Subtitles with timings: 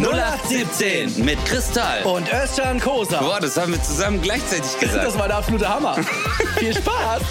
[0.00, 2.02] 0817 mit Kristall.
[2.04, 3.20] Und Özcan Kosa.
[3.20, 5.04] Boah, das haben wir zusammen gleichzeitig gesagt.
[5.04, 5.94] Das war der absolute Hammer.
[6.58, 7.22] Viel Spaß.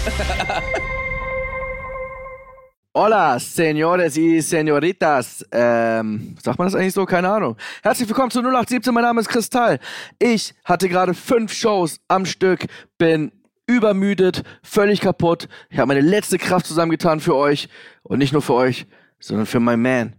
[2.94, 5.44] Hola, señores y señoritas.
[5.50, 7.04] Ähm, sagt man das eigentlich so?
[7.04, 7.56] Keine Ahnung.
[7.82, 8.94] Herzlich willkommen zu 0817.
[8.94, 9.80] Mein Name ist Kristall.
[10.18, 12.66] Ich hatte gerade fünf Shows am Stück,
[12.96, 13.32] bin
[13.66, 15.48] übermüdet, völlig kaputt.
[15.68, 17.68] Ich habe meine letzte Kraft zusammengetan für euch.
[18.04, 18.86] Und nicht nur für euch,
[19.18, 20.16] sondern für meinen Man.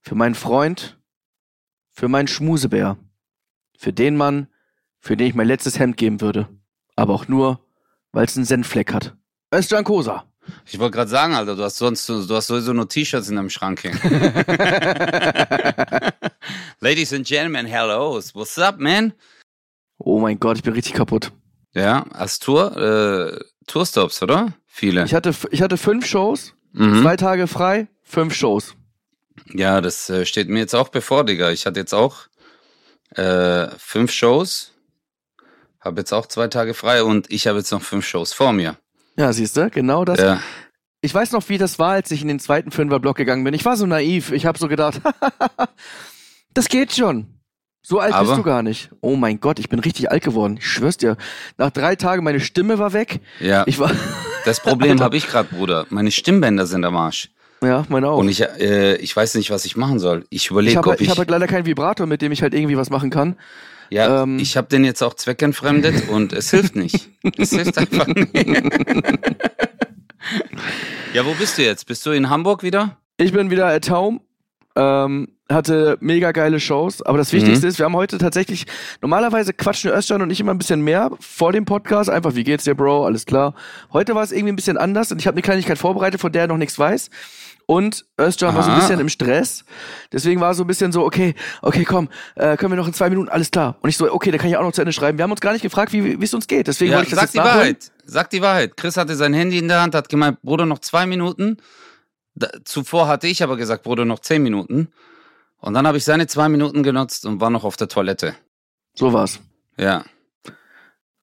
[0.00, 0.98] Für meinen Freund.
[1.94, 2.96] Für meinen Schmusebär.
[3.78, 4.48] Für den Mann,
[4.98, 6.48] für den ich mein letztes Hemd geben würde.
[6.96, 7.60] Aber auch nur,
[8.10, 9.16] weil es einen Senfleck hat.
[9.54, 10.24] Özcan Kosa.
[10.66, 13.48] Ich wollte gerade sagen, Alter, du hast sonst, du hast sowieso nur T-Shirts in deinem
[13.48, 13.98] Schrank hängen.
[16.80, 18.20] Ladies and Gentlemen, hello.
[18.34, 19.14] What's up, man?
[19.96, 21.32] Oh mein Gott, ich bin richtig kaputt.
[21.72, 24.52] Ja, hast Tour, äh, Tourstops, oder?
[24.66, 25.04] Viele.
[25.04, 27.02] Ich hatte, ich hatte fünf Shows, mhm.
[27.02, 28.74] zwei Tage frei, fünf Shows.
[29.52, 31.50] Ja, das äh, steht mir jetzt auch bevor, Digga.
[31.50, 32.26] Ich hatte jetzt auch
[33.10, 34.72] äh, fünf Shows,
[35.80, 38.76] habe jetzt auch zwei Tage frei und ich habe jetzt noch fünf Shows vor mir.
[39.16, 40.18] Ja, siehst du, genau das.
[40.18, 40.40] Ja.
[41.00, 43.52] Ich weiß noch, wie das war, als ich in den zweiten Fünferblock gegangen bin.
[43.52, 44.32] Ich war so naiv.
[44.32, 45.00] Ich habe so gedacht,
[46.54, 47.34] das geht schon.
[47.86, 48.90] So alt Aber bist du gar nicht.
[49.02, 50.56] Oh mein Gott, ich bin richtig alt geworden.
[50.58, 51.18] Ich schwör's dir.
[51.58, 53.20] Nach drei Tagen, meine Stimme war weg.
[53.40, 53.64] Ja.
[53.66, 53.90] Ich war
[54.46, 55.86] das Problem habe ich gerade, Bruder.
[55.90, 57.28] Meine Stimmbänder sind am Arsch.
[57.64, 58.18] Ja, meine auch.
[58.18, 60.26] Und ich, äh, ich weiß nicht, was ich machen soll.
[60.30, 61.02] Ich überlege, ob ich.
[61.02, 63.36] Ich habe halt leider keinen Vibrator, mit dem ich halt irgendwie was machen kann.
[63.90, 67.10] Ja, ähm, ich habe den jetzt auch zweckentfremdet und es hilft nicht.
[67.38, 68.34] Es hilft einfach nicht.
[71.12, 71.86] ja, wo bist du jetzt?
[71.86, 72.96] Bist du in Hamburg wieder?
[73.16, 74.20] Ich bin wieder at home.
[74.76, 77.68] Ähm, hatte mega geile Shows, aber das Wichtigste mhm.
[77.68, 78.64] ist, wir haben heute tatsächlich,
[79.02, 82.64] normalerweise quatschen Özcan und ich immer ein bisschen mehr vor dem Podcast, einfach, wie geht's
[82.64, 83.54] dir, Bro, alles klar.
[83.92, 86.42] Heute war es irgendwie ein bisschen anders und ich habe eine Kleinigkeit vorbereitet, von der
[86.42, 87.10] er noch nichts weiß
[87.66, 89.64] und Özcan war so ein bisschen im Stress.
[90.12, 93.08] Deswegen war so ein bisschen so, okay, okay, komm, äh, können wir noch in zwei
[93.10, 93.76] Minuten, alles klar.
[93.80, 95.18] Und ich so, okay, dann kann ich auch noch zu Ende schreiben.
[95.18, 96.66] Wir haben uns gar nicht gefragt, wie wie es uns geht.
[96.66, 97.58] Deswegen ja, wollte ich das sag jetzt die nachholen.
[97.58, 97.92] Wahrheit.
[98.04, 98.76] Sag die Wahrheit.
[98.76, 101.56] Chris hatte sein Handy in der Hand, hat gemeint, Bruder, noch zwei Minuten.
[102.34, 104.88] Da, zuvor hatte ich aber gesagt, Bruder, noch zehn Minuten.
[105.60, 108.34] Und dann habe ich seine zwei Minuten genutzt und war noch auf der Toilette.
[108.94, 109.40] So war's.
[109.78, 110.04] Ja.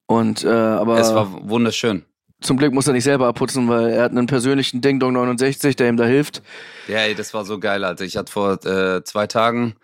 [0.06, 2.04] Und äh, aber es war wunderschön.
[2.42, 5.76] Zum Glück muss er nicht selber abputzen, weil er hat einen persönlichen Ding Dong 69,
[5.76, 6.42] der ihm da hilft.
[6.88, 8.04] Ja, ey, das war so geil, Alter.
[8.04, 9.74] Ich hatte vor äh, zwei Tagen,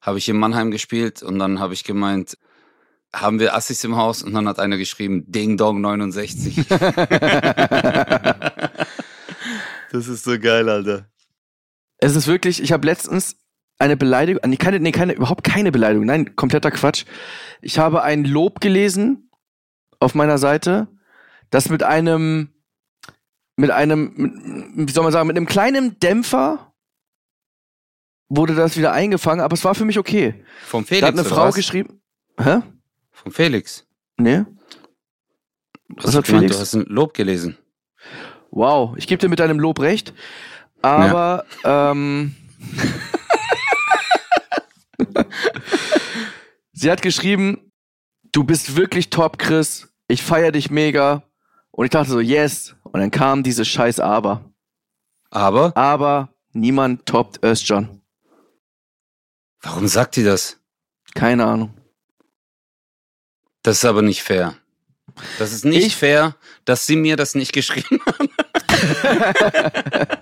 [0.00, 2.38] habe ich in Mannheim gespielt und dann habe ich gemeint,
[3.12, 6.66] haben wir Assis im Haus und dann hat einer geschrieben, Ding Dong 69.
[9.92, 11.06] das ist so geil, Alter.
[11.98, 13.36] Es ist wirklich, ich habe letztens
[13.78, 17.04] eine Beleidigung, nee, keine, nee, keine, überhaupt keine Beleidigung, nein, kompletter Quatsch.
[17.60, 19.30] Ich habe ein Lob gelesen
[20.00, 20.88] auf meiner Seite
[21.50, 22.50] das mit einem,
[23.56, 26.72] mit einem, wie soll man sagen, mit einem kleinen Dämpfer
[28.28, 30.44] wurde das wieder eingefangen, aber es war für mich okay.
[30.64, 31.00] Vom Felix.
[31.00, 31.54] Da hat eine Frau was?
[31.54, 32.00] geschrieben.
[32.38, 32.60] Hä?
[33.10, 33.86] Vom Felix.
[34.16, 34.44] Nee.
[35.88, 36.54] Was, was hat Felix?
[36.54, 37.56] Du hast ein Lob gelesen.
[38.50, 40.12] Wow, ich gebe dir mit deinem Lob recht.
[40.82, 41.90] Aber ja.
[41.90, 42.34] ähm,
[46.72, 47.72] sie hat geschrieben,
[48.32, 49.88] du bist wirklich top, Chris.
[50.06, 51.22] Ich feier dich mega.
[51.78, 52.74] Und ich dachte so, yes.
[52.82, 54.44] Und dann kam dieses scheiß Aber.
[55.30, 55.76] Aber?
[55.76, 58.02] Aber niemand toppt Özcan.
[59.60, 60.58] Warum sagt die das?
[61.14, 61.72] Keine Ahnung.
[63.62, 64.56] Das ist aber nicht fair.
[65.38, 66.34] Das ist nicht ich fair,
[66.64, 68.28] dass sie mir das nicht geschrieben haben.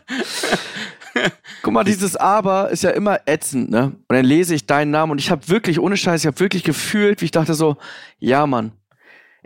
[1.63, 3.97] Guck mal, dieses Aber ist ja immer ätzend, ne?
[4.09, 6.65] Und dann lese ich deinen Namen und ich habe wirklich, ohne Scheiß, ich habe wirklich
[6.65, 7.79] gefühlt, wie ich dachte so,
[8.19, 8.73] ja Mann,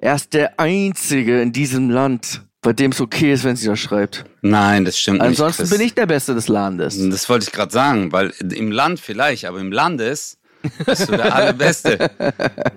[0.01, 3.79] er ist der Einzige in diesem Land, bei dem es okay ist, wenn sie das
[3.79, 4.25] schreibt.
[4.43, 5.61] Nein, das stimmt Ansonsten nicht.
[5.61, 6.97] Ansonsten bin ich der Beste des Landes.
[7.11, 10.39] Das wollte ich gerade sagen, weil im Land vielleicht, aber im Landes
[10.87, 12.11] bist du der Allerbeste.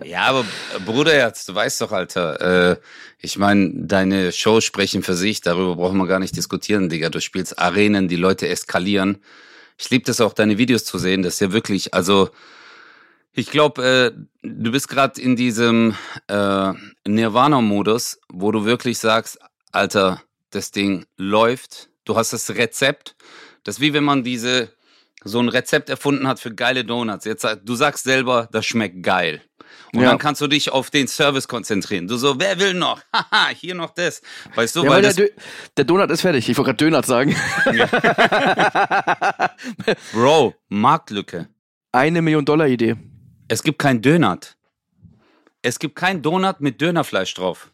[0.05, 0.45] ja, aber
[0.85, 2.75] Bruderherz, du weißt doch, Alter, äh,
[3.19, 7.09] ich meine, deine Shows sprechen für sich, darüber brauchen wir gar nicht diskutieren, Digga.
[7.09, 9.19] Du spielst Arenen, die Leute eskalieren.
[9.77, 11.23] Ich liebe das auch, deine Videos zu sehen.
[11.23, 12.29] Das ist ja wirklich, also
[13.33, 14.11] ich glaube, äh,
[14.43, 15.95] du bist gerade in diesem
[16.27, 16.73] äh,
[17.07, 19.39] Nirvana-Modus, wo du wirklich sagst,
[19.71, 20.21] Alter,
[20.51, 21.89] das Ding läuft.
[22.05, 23.15] Du hast das Rezept.
[23.63, 24.69] Das ist wie wenn man diese
[25.23, 27.25] so ein Rezept erfunden hat für geile Donuts.
[27.25, 29.41] Jetzt du sagst selber, das schmeckt geil.
[29.93, 30.09] Und ja.
[30.09, 32.07] dann kannst du dich auf den Service konzentrieren.
[32.07, 33.01] Du so, wer will noch?
[33.13, 34.21] Haha, hier noch das.
[34.55, 35.29] Weißt du, ja, weil, weil der,
[35.77, 36.49] der, Donut ist fertig.
[36.49, 37.35] Ich wollte gerade Dönert sagen.
[40.13, 41.47] Bro, Marktlücke.
[41.91, 42.95] Eine Million Dollar Idee.
[43.53, 44.57] Es gibt kein Dönert.
[45.61, 47.71] Es gibt kein Donut mit Dönerfleisch drauf.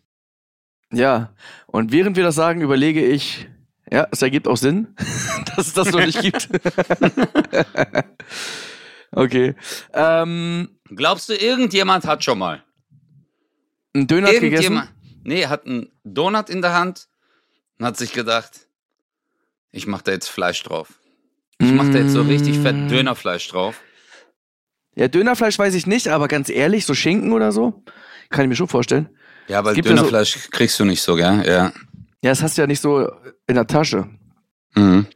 [0.91, 1.33] Ja,
[1.67, 3.47] und während wir das sagen, überlege ich,
[3.89, 4.93] ja, es ergibt auch Sinn,
[5.55, 6.49] dass es das noch nicht gibt.
[9.11, 9.55] Okay.
[9.91, 12.63] Ähm, Glaubst du, irgendjemand hat schon mal?
[13.95, 14.83] Ein Döner gegessen?
[15.23, 17.07] Nee, hat einen Donut in der Hand
[17.79, 18.67] und hat sich gedacht,
[19.71, 20.99] ich mach da jetzt Fleisch drauf.
[21.57, 22.87] Ich mach da jetzt so richtig fett Mm.
[22.87, 23.81] Dönerfleisch drauf.
[24.95, 27.83] Ja, Dönerfleisch weiß ich nicht, aber ganz ehrlich, so Schinken oder so,
[28.29, 29.09] kann ich mir schon vorstellen.
[29.47, 31.43] Ja, weil Es gibt ja so- Dönerfleisch kriegst du nicht so, gell?
[31.47, 31.71] Ja.
[32.21, 33.09] Ja, das hast du ja nicht so
[33.47, 34.07] in der Tasche.
[34.75, 35.07] Mhm.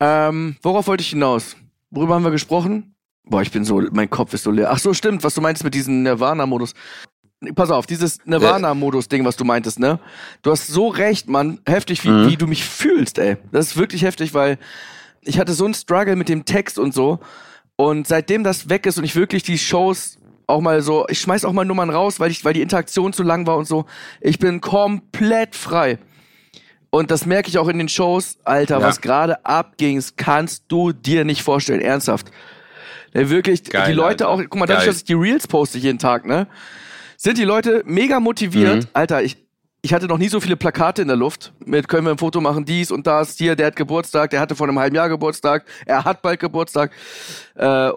[0.00, 1.56] Ähm, worauf wollte ich hinaus?
[1.90, 2.94] Worüber haben wir gesprochen?
[3.24, 4.70] Boah, ich bin so, mein Kopf ist so leer.
[4.70, 6.72] Ach so, stimmt, was du meintest mit diesem Nirvana-Modus.
[7.54, 10.00] Pass auf, dieses Nirvana-Modus-Ding, was du meintest, ne?
[10.42, 11.60] Du hast so recht, Mann.
[11.66, 12.26] Heftig, wie, Mhm.
[12.28, 13.36] wie du mich fühlst, ey.
[13.52, 14.58] Das ist wirklich heftig, weil
[15.20, 17.20] ich hatte so einen Struggle mit dem Text und so.
[17.80, 21.44] Und seitdem das weg ist und ich wirklich die Shows auch mal so, ich schmeiß
[21.44, 23.84] auch mal Nummern raus, weil ich, weil die Interaktion zu lang war und so.
[24.20, 25.98] Ich bin komplett frei.
[26.90, 28.38] Und das merke ich auch in den Shows.
[28.44, 28.82] Alter, Ja.
[28.82, 31.80] was gerade abging, kannst du dir nicht vorstellen.
[31.80, 32.32] Ernsthaft.
[33.14, 34.28] Ja, wirklich, Geil, die Leute Alter.
[34.28, 34.88] auch, guck mal, dadurch, Geil.
[34.88, 36.48] dass ich die Reels poste jeden Tag, ne,
[37.16, 38.84] sind die Leute mega motiviert.
[38.84, 38.88] Mhm.
[38.92, 39.36] Alter, ich,
[39.82, 41.52] ich hatte noch nie so viele Plakate in der Luft.
[41.64, 44.56] Mit können wir ein Foto machen, dies und das, hier, der hat Geburtstag, der hatte
[44.56, 46.90] vor einem halben Jahr Geburtstag, er hat bald Geburtstag.
[47.54, 47.90] Äh,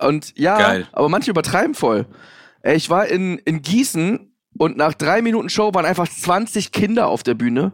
[0.00, 0.88] und ja, Geil.
[0.92, 2.06] aber manche übertreiben voll.
[2.62, 7.22] Ich war in, in Gießen und nach drei Minuten Show waren einfach 20 Kinder auf
[7.22, 7.72] der Bühne.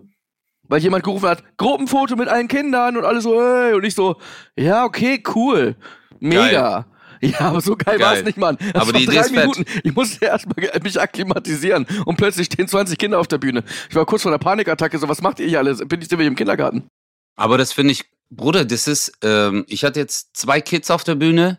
[0.63, 4.17] Weil jemand gerufen hat, Gruppenfoto mit allen Kindern und alle so, hey, und ich so,
[4.57, 5.75] ja, okay, cool.
[6.21, 6.87] Mega.
[7.31, 8.01] Ja, aber so geil, Geil.
[8.01, 8.57] war es nicht, Mann.
[8.73, 9.41] Das Aber die Idee drei ist fett.
[9.41, 9.65] Minuten.
[9.85, 13.63] Ich musste erstmal mich akklimatisieren und plötzlich stehen 20 Kinder auf der Bühne.
[13.91, 15.79] Ich war kurz vor einer Panikattacke, so, was macht ihr hier alles?
[15.87, 16.85] Bin ich denn im Kindergarten?
[17.37, 21.15] Aber das finde ich, Bruder, das ist, ähm, ich hatte jetzt zwei Kids auf der
[21.17, 21.59] Bühne.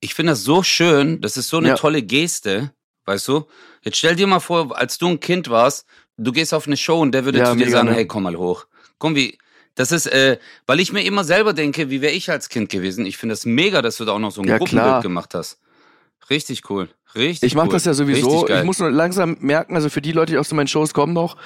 [0.00, 1.74] Ich finde das so schön, das ist so eine Ja.
[1.76, 2.72] tolle Geste,
[3.06, 3.46] weißt du?
[3.82, 5.86] Jetzt stell dir mal vor, als du ein Kind warst,
[6.18, 7.94] du gehst auf eine Show und der würde Ja, zu dir mega, sagen, ne?
[7.94, 8.66] hey, komm mal hoch.
[8.98, 9.38] Komm, wie,
[9.74, 13.06] das ist, äh, weil ich mir immer selber denke, wie wäre ich als Kind gewesen.
[13.06, 15.02] Ich finde das mega, dass du da auch noch so ein Ja, Gruppenbild klar.
[15.02, 15.58] gemacht hast.
[16.30, 16.88] Richtig cool.
[17.14, 17.72] Richtig Ich mache cool.
[17.74, 18.48] das ja sowieso.
[18.48, 21.36] Ich muss nur langsam merken, also für die Leute, die aus meinen Shows kommen noch,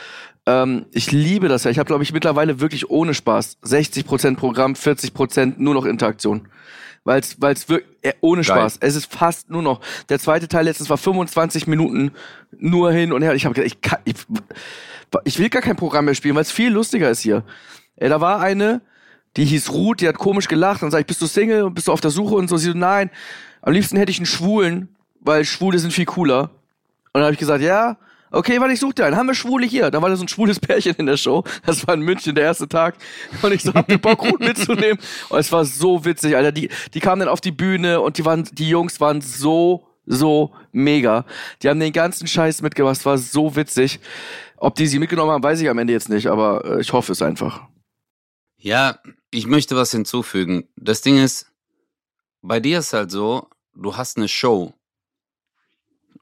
[0.47, 1.71] ähm, ich liebe das ja.
[1.71, 6.49] Ich habe, glaube ich, mittlerweile wirklich ohne Spaß 60% Programm, 40% nur noch Interaktion.
[7.05, 7.39] Weil es
[7.69, 8.57] wirklich äh, ohne Geil.
[8.57, 8.79] Spaß.
[8.81, 9.81] Es ist fast nur noch.
[10.11, 12.13] Der zweite Teil letztens war 25 Minuten
[12.57, 13.35] nur hin und her.
[13.35, 14.15] Ich habe gedacht, ich, kann, ich,
[15.25, 17.45] ich will gar kein Programm mehr spielen, weil es viel lustiger ist hier.
[18.01, 18.81] Ey, da war eine,
[19.37, 21.89] die hieß Ruth, die hat komisch gelacht und sag ich, bist du Single und bist
[21.89, 22.57] du auf der Suche und so.
[22.57, 23.11] Sie so, nein,
[23.63, 24.89] am liebsten hätte ich einen Schwulen,
[25.21, 26.51] weil Schwule sind viel cooler.
[27.13, 27.97] Und dann habe ich gesagt, ja,
[28.31, 29.17] okay, warte, ich such dir einen.
[29.17, 29.91] Haben wir Schwule hier?
[29.91, 31.45] Da war da so ein schwules Pärchen in der Show.
[31.67, 32.97] Das war in München der erste Tag.
[33.43, 34.99] Und ich so, habt ihr Bock, Ruth mitzunehmen?
[35.29, 36.53] Und es war so witzig, Alter.
[36.53, 40.53] Die, die kamen dann auf die Bühne und die waren, die Jungs waren so, so
[40.73, 41.25] mega.
[41.63, 42.97] Die haben den ganzen Scheiß mitgemacht.
[42.97, 44.01] Es war so witzig.
[44.57, 47.13] Ob die sie mitgenommen haben, weiß ich am Ende jetzt nicht, aber äh, ich hoffe
[47.13, 47.63] es einfach.
[48.61, 48.99] Ja,
[49.31, 50.69] ich möchte was hinzufügen.
[50.75, 51.47] Das Ding ist,
[52.43, 54.75] bei dir ist halt so, du hast eine Show.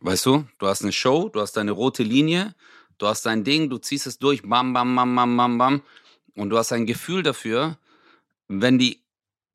[0.01, 0.47] Weißt du?
[0.59, 2.55] Du hast eine Show, du hast deine rote Linie,
[2.99, 5.83] du hast dein Ding, du ziehst es durch, bam, bam, bam, bam, bam, bam.
[6.35, 7.79] Und du hast ein Gefühl dafür,
[8.49, 9.03] wenn die,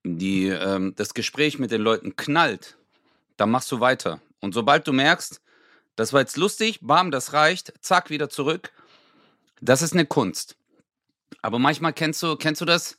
[0.04, 2.78] die, ähm, das Gespräch mit den Leuten knallt,
[3.38, 4.22] dann machst du weiter.
[4.39, 5.39] Und sobald du merkst,
[5.95, 8.72] das war jetzt lustig, bam, das reicht, zack, wieder zurück.
[9.62, 10.57] Das ist eine Kunst.
[11.42, 12.98] Aber manchmal kennst du, kennst du das?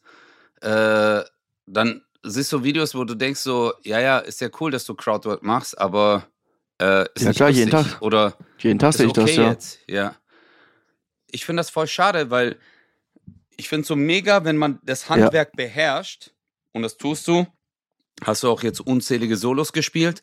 [0.61, 1.23] Äh,
[1.67, 4.95] dann siehst du Videos, wo du denkst so, ja, ja, ist ja cool, dass du
[4.95, 6.27] Crowdwork machst, aber
[6.81, 7.71] äh, ist Ja, nicht klar, jeden.
[7.71, 8.01] Tag.
[8.01, 9.51] Oder Jeden Tag sehe ich okay das, ja.
[9.51, 10.17] jetzt, ja.
[11.31, 12.59] Ich finde das voll schade, weil
[13.57, 16.31] ich finde es so mega, wenn man das Handwerk beherrscht
[16.73, 17.47] und das tust du,
[18.25, 20.23] hast du auch jetzt unzählige Solos gespielt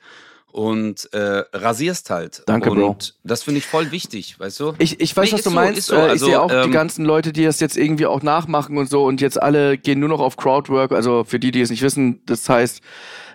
[0.51, 2.44] und äh, rasierst halt.
[2.48, 2.98] Danke, und Bro.
[3.24, 4.74] das finde ich voll wichtig, weißt du?
[4.79, 5.84] Ich, ich weiß, Nee, was du so, meinst.
[5.88, 5.96] so.
[5.96, 8.77] Äh, ich Also, sehe auch die ähm, ganzen Leute, die das jetzt irgendwie auch nachmachen
[8.77, 10.91] und so und jetzt alle gehen nur noch auf Crowdwork.
[10.91, 12.82] Also für die, die es nicht wissen, das heißt,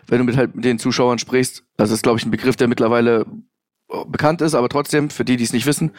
[0.08, 2.68] wenn du mit halt mit den Zuschauern sprichst, das ist, glaube ich, ein Begriff, der
[2.68, 3.24] mittlerweile
[3.90, 5.92] äh, bekannt ist, aber trotzdem, für die, die es nicht wissen,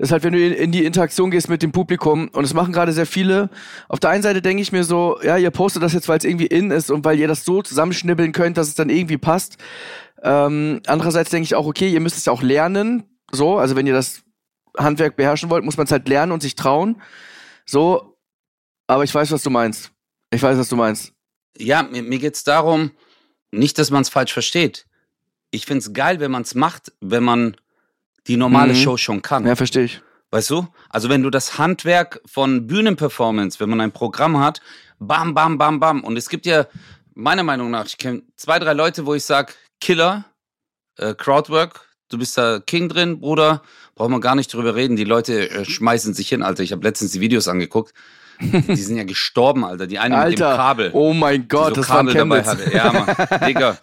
[0.00, 2.72] ist halt, wenn du in, in die Interaktion gehst mit dem Publikum und es machen
[2.72, 3.50] gerade sehr viele.
[3.88, 6.24] Auf der einen Seite denke ich mir so, ja, ihr postet das jetzt, weil es
[6.24, 9.56] irgendwie in ist und weil ihr das so zusammenschnibbeln könnt, dass es dann irgendwie passt.
[10.22, 13.04] Ähm, andererseits denke ich auch, okay, ihr müsst es ja auch lernen.
[13.30, 14.22] So, also wenn ihr das
[14.76, 17.00] Handwerk beherrschen wollt, muss man es halt lernen und sich trauen.
[17.66, 18.16] So,
[18.86, 19.92] aber ich weiß, was du meinst.
[20.30, 21.12] Ich weiß, was du meinst.
[21.58, 22.92] Ja, mir, mir geht's darum,
[23.50, 24.86] nicht, dass man es falsch versteht.
[25.50, 27.56] Ich find's geil, wenn man es macht, wenn man
[28.26, 28.78] die normale Mhm.
[28.78, 29.46] Show schon kann.
[29.46, 30.02] Ja, verstehe ich.
[30.30, 30.68] Weißt du?
[30.90, 34.60] Also wenn du das Handwerk von Bühnenperformance, wenn man ein Programm hat,
[34.98, 36.04] bam, bam, bam, bam.
[36.04, 36.66] Und es gibt ja,
[37.14, 40.24] meiner Meinung nach, ich kenne zwei, drei Leute, wo ich sag, Killer,
[40.98, 43.62] äh, Crowdwork, du bist da King drin, Bruder,
[43.94, 44.96] brauchen wir gar nicht drüber reden.
[44.96, 46.62] Die Leute äh, schmeißen sich hin, Alter.
[46.62, 47.92] Ich habe letztens die Videos angeguckt.
[48.40, 49.86] die sind ja gestorben, Alter.
[49.86, 50.90] Die eine Alter, mit dem Kabel.
[50.92, 52.72] oh mein Gott, so das war Kabel ein dabei hatte.
[52.74, 53.16] Ja, Mann.
[53.46, 53.78] Digga.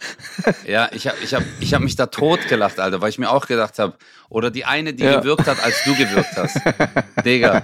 [0.66, 3.46] Ja, ich hab, ich hab, ich hab mich da totgelacht, Alter, weil ich mir auch
[3.46, 3.96] gedacht habe,
[4.28, 5.20] oder die eine, die Ja.
[5.20, 6.58] gewirkt hat, als du gewirkt hast.
[7.24, 7.62] Digga.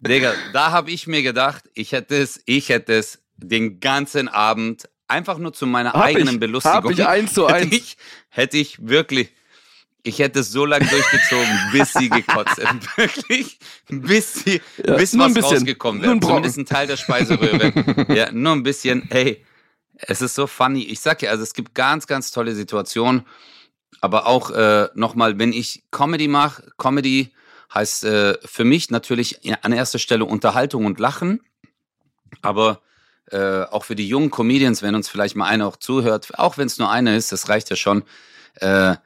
[0.00, 4.88] Digga, da habe ich mir gedacht, ich hätte es, ich hätte es den ganzen Abend
[5.08, 6.76] einfach nur zu meiner Hab eigenen ich, Belustigung.
[6.76, 7.64] hab ich eins zu eins.
[7.64, 7.96] Hätte ich,
[8.28, 9.30] hätte ich wirklich,
[10.02, 12.80] ich hätte es so lange durchgezogen, bis sie gekotzt hätten.
[12.96, 15.52] Wirklich, bis sie, Ja, bis was bisschen.
[15.58, 16.20] rausgekommen wäre.
[16.20, 18.06] Zumindest ein Teil der Speiseröhre.
[18.14, 19.10] ja, nur ein bisschen.
[19.10, 19.44] Ey,
[19.96, 20.82] es ist so funny.
[20.84, 23.26] Ich sag ja, also es gibt ganz, ganz tolle Situationen.
[24.00, 27.32] Aber auch äh, nochmal, wenn ich Comedy mache, Comedy
[27.74, 31.40] heißt äh, für mich natürlich an erster Stelle Unterhaltung und Lachen.
[32.42, 32.80] Aber
[33.30, 36.66] äh, auch für die jungen Comedians, wenn uns vielleicht mal einer auch zuhört, auch wenn
[36.66, 38.02] es nur einer ist, das reicht ja schon.
[38.56, 38.96] Äh,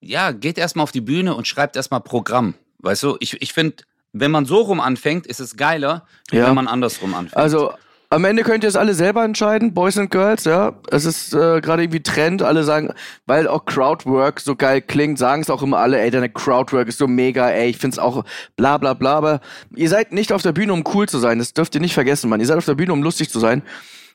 [0.00, 2.54] ja, geht erstmal auf die Bühne und schreibt erstmal Programm.
[2.78, 6.46] Weißt du, ich, ich finde, wenn man so rum anfängt, ist es geiler, Ja.
[6.46, 7.36] wenn man andersrum anfängt.
[7.36, 7.72] Also,
[8.14, 10.74] am Ende könnt ihr es alle selber entscheiden, Boys and Girls, ja.
[10.88, 12.94] Es ist äh, gerade irgendwie Trend, alle sagen,
[13.26, 16.98] weil auch Crowdwork so geil klingt, sagen es auch immer alle, ey, deine Crowdwork ist
[16.98, 18.24] so mega, ey, ich find's auch
[18.56, 19.40] bla bla bla, aber
[19.74, 22.30] ihr seid nicht auf der Bühne, um cool zu sein, das dürft ihr nicht vergessen,
[22.30, 22.38] Mann.
[22.38, 23.62] Ihr seid auf der Bühne, um lustig zu sein.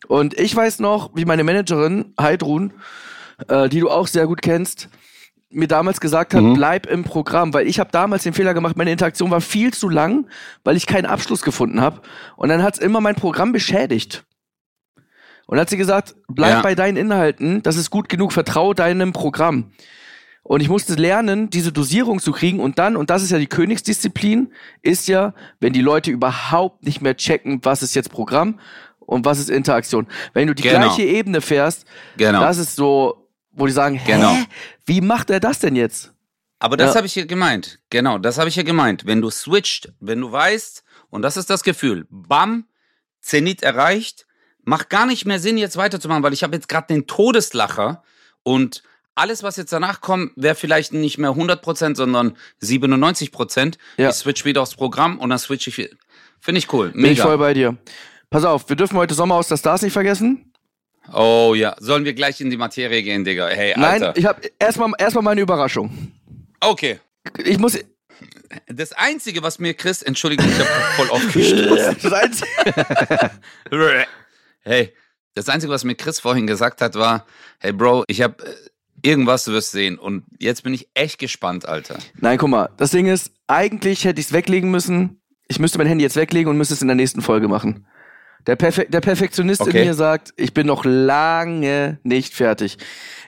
[0.08, 2.72] Und ich weiß noch, wie meine Managerin, Heidrun,
[3.50, 4.88] äh, die du auch sehr gut kennst,
[5.52, 8.92] mir damals gesagt hat, bleib im Programm, weil ich habe damals den Fehler gemacht, meine
[8.92, 10.28] Interaktion war viel zu lang,
[10.64, 12.02] weil ich keinen Abschluss gefunden habe.
[12.36, 14.26] Und dann hat's immer mein Programm beschädigt.
[15.48, 16.62] Und dann hat sie gesagt, bleib Ja.
[16.62, 19.72] bei deinen Inhalten, das ist gut genug, vertrau deinem Programm.
[20.44, 23.48] Und ich musste lernen, diese Dosierung zu kriegen und dann, und das ist ja die
[23.48, 24.52] Königsdisziplin,
[24.84, 28.60] ist ja, wenn die Leute überhaupt nicht mehr checken, was ist jetzt Programm
[29.00, 30.08] und was ist Interaktion.
[30.34, 30.80] Wenn du die Genau.
[30.86, 31.86] gleiche Ebene fährst,
[32.18, 32.40] genau.
[32.42, 33.29] das ist so,
[33.60, 34.36] wo die sagen, hä, Genau.
[34.86, 36.14] wie macht er das denn jetzt?
[36.60, 36.96] Aber das Ja.
[36.98, 37.80] habe ich hier gemeint.
[37.90, 39.06] Genau, das habe ich hier gemeint.
[39.06, 42.66] Wenn du switcht, wenn du weißt, und das ist das Gefühl, bam,
[43.22, 44.26] Zenit erreicht,
[44.64, 48.04] macht gar nicht mehr Sinn, jetzt weiterzumachen, weil ich habe jetzt gerade den Todeslacher
[48.44, 48.84] und
[49.16, 53.78] alles, was jetzt danach kommt, wäre vielleicht nicht mehr 100%, sondern 97%.
[53.98, 54.10] Ja.
[54.10, 55.96] Ich switch wieder aufs Programm und dann switch ich wieder.
[56.40, 56.92] Finde ich cool.
[56.92, 57.38] Bin ich voll Mega.
[57.38, 57.78] bei dir.
[58.30, 60.54] Pass auf, wir dürfen heute Sommer aus der Stars nicht vergessen.
[61.14, 61.76] Oh ja.
[61.80, 63.48] Sollen wir gleich in die Materie gehen, Digga?
[63.48, 64.14] Hey, Nein, Alter.
[64.18, 66.12] ich habe erstmal erstmal meine Überraschung.
[66.62, 67.00] okay.
[67.44, 67.78] Ich muss
[68.68, 71.98] Das Einzige, was mir Chris, Entschuldigung, ich habe voll aufgestoßen.
[72.02, 72.48] das Einzige,
[74.62, 74.94] Hey,
[75.36, 77.26] das Einzige, was mir Chris vorhin gesagt hat, war,
[77.60, 78.36] hey Bro, ich habe
[79.02, 79.98] irgendwas, du wirst sehen.
[79.98, 81.98] Und jetzt bin ich echt gespannt, Alter.
[82.20, 85.22] Nein, guck mal, das Ding ist, eigentlich hätte ich es weglegen müssen.
[85.48, 87.86] Ich müsste mein Handy jetzt weglegen und müsste es in der nächsten Folge machen.
[88.48, 89.82] Der, Perfe der Perfektionist Okay.
[89.82, 92.78] in mir sagt, ich bin noch lange nicht fertig.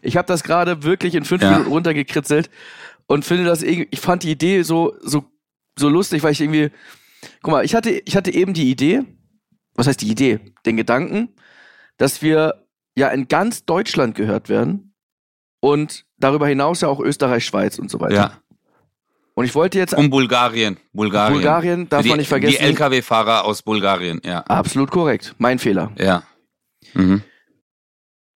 [0.02, 1.52] Ich habe das gerade wirklich in fünf Ja.
[1.52, 2.50] Minuten runtergekritzelt
[3.08, 5.26] und finde das irgendwie, ich fand die Idee so, so,
[5.78, 6.70] so lustig, weil ich irgendwie,
[7.42, 9.04] guck mal, ich hatte, ich hatte eben die Idee,
[9.76, 10.40] was heißt die Idee?
[10.66, 11.30] Den Gedanken,
[11.98, 12.66] dass wir
[12.96, 14.94] ja in ganz Deutschland gehört werden
[15.60, 18.16] und darüber hinaus ja auch Österreich, Schweiz und so weiter.
[18.16, 18.38] Ja.
[19.34, 20.78] Und ich wollte jetzt Und Bulgarien.
[20.94, 21.34] Bulgarien.
[21.34, 22.58] Bulgarien darf die, man nicht vergessen.
[22.60, 24.40] Die LKW-Fahrer aus Bulgarien, ja.
[24.42, 25.36] Absolut korrekt.
[25.38, 25.92] Mein Fehler.
[25.98, 26.24] Ja.
[26.94, 27.24] Mhm.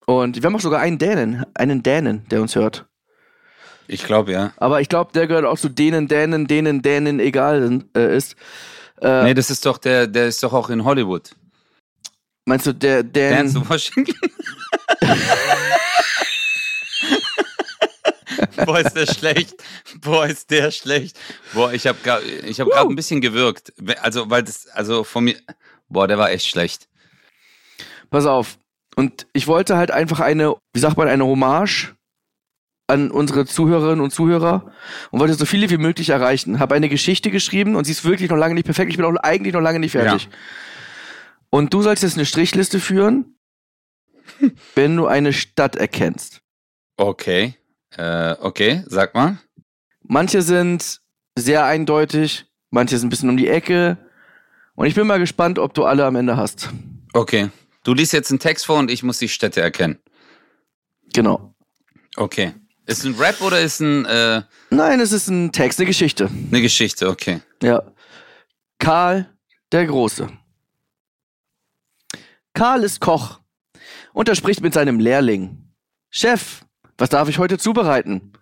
[0.06, 2.86] Und wir haben auch sogar einen Dänen, einen Dänen, der uns hört.
[3.86, 4.52] Ich glaube, ja.
[4.56, 8.36] Aber ich glaube, der gehört auch zu denen, Dänen, denen, Dänen egal äh, ist.
[9.00, 11.30] Äh, Nee, das ist doch der, der ist doch auch in Hollywood.
[12.46, 13.32] Meinst du, der Dän...
[13.52, 14.14] Dance Washington.
[18.64, 19.62] Boah, ist der schlecht.
[20.00, 21.18] Boah, ist der schlecht.
[21.52, 21.98] Boah, ich habe
[22.44, 23.72] ich hab gerade ein bisschen gewirkt.
[24.02, 25.36] Also, weil das, also von mir,
[25.88, 26.88] boah, der war echt schlecht.
[28.10, 28.58] Pass auf.
[28.96, 31.94] Und ich wollte halt einfach eine, wie sagt man, eine Hommage
[32.86, 34.70] an unsere Zuhörerinnen und Zuhörer
[35.10, 36.60] und wollte so viele wie möglich erreichen.
[36.60, 38.90] Habe eine Geschichte geschrieben und sie ist wirklich noch lange nicht perfekt.
[38.90, 40.28] Ich bin auch eigentlich noch lange nicht fertig.
[41.50, 43.38] Und du sollst jetzt eine Strichliste führen,
[44.74, 46.40] wenn du eine Stadt erkennst.
[46.96, 47.54] Okay.
[47.96, 49.38] Äh, okay, sag mal.
[50.02, 51.00] Manche sind
[51.36, 53.98] sehr eindeutig, manche sind ein bisschen um die Ecke.
[54.74, 56.70] Und ich bin mal gespannt, ob du alle am Ende hast.
[57.12, 57.50] Okay.
[57.84, 59.98] Du liest jetzt einen Text vor und ich muss die Städte erkennen.
[61.12, 61.54] Genau.
[62.16, 62.54] Okay.
[62.86, 66.26] Ist ein Rap oder ist ein, äh, Nein, es ist ein Text, eine Geschichte.
[66.28, 67.08] eine Geschichte?
[67.08, 67.40] Okay.
[67.62, 67.82] Ja.
[68.78, 69.30] Karl
[69.72, 70.28] der Große.
[72.52, 73.40] Karl ist Koch
[74.12, 75.72] und er spricht mit seinem Lehrling.
[76.10, 76.64] Chef,
[76.98, 78.32] was darf ich heute zubereiten?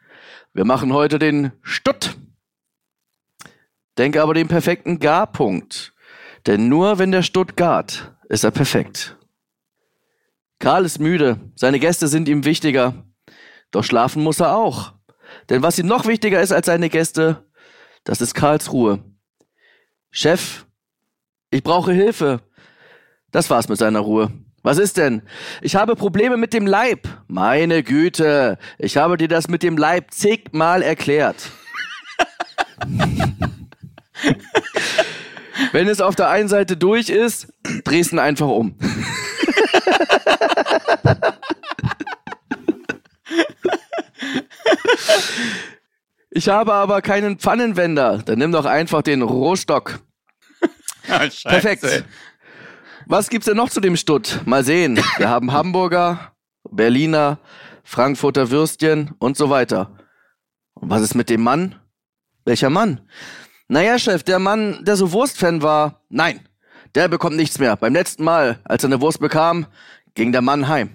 [0.53, 2.17] Wir machen heute den Stutt.
[3.99, 5.95] Denke aber den perfekten Garpunkt.
[6.47, 9.17] Denn nur wenn der Stutt gart, ist er perfekt.
[10.59, 13.07] Karl ist müde, seine Gäste sind ihm wichtiger.
[13.71, 14.93] Doch schlafen muss er auch.
[15.49, 17.47] Denn was ihm noch wichtiger ist als seine Gäste,
[18.05, 19.03] das ist Karls Ruhe.
[20.11, 20.67] Chef,
[21.51, 22.41] Ich brauche Hilfe.
[23.31, 24.33] Das war's mit seiner Ruhe.
[24.63, 25.23] Was ist denn?
[25.61, 27.09] Ich habe Probleme mit dem Leib.
[27.27, 31.51] Meine Güte, ich habe dir das mit dem Leib zigmal erklärt.
[35.73, 37.53] Wenn es auf der einen Seite durch ist,
[37.85, 38.77] drehst du ihn einfach um.
[46.35, 48.23] Ich habe aber keinen Pfannenwender.
[48.25, 50.01] Dann nimm doch einfach den Rohstock.
[51.09, 51.29] Ah.
[51.45, 51.85] Perfekt.
[53.07, 54.41] Was gibt's denn noch zu dem Stutt?
[54.45, 54.99] Mal sehen.
[55.17, 56.33] Wir haben Hamburger,
[56.71, 57.39] Berliner,
[57.85, 59.91] Frankfurter Würstchen und so weiter.
[60.75, 61.77] Und was ist mit dem Mann?
[62.45, 63.01] Welcher Mann?
[63.69, 66.03] Naja, Chef, der Mann, der so Wurstfan war.
[66.09, 66.41] Nein,
[66.95, 67.77] der bekommt nichts mehr.
[67.77, 69.67] Beim letzten Mal, als er eine Wurst bekam,
[70.15, 70.91] ging der Mann heim.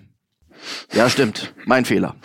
[0.93, 1.53] Ja, stimmt.
[1.65, 2.15] Mein Fehler.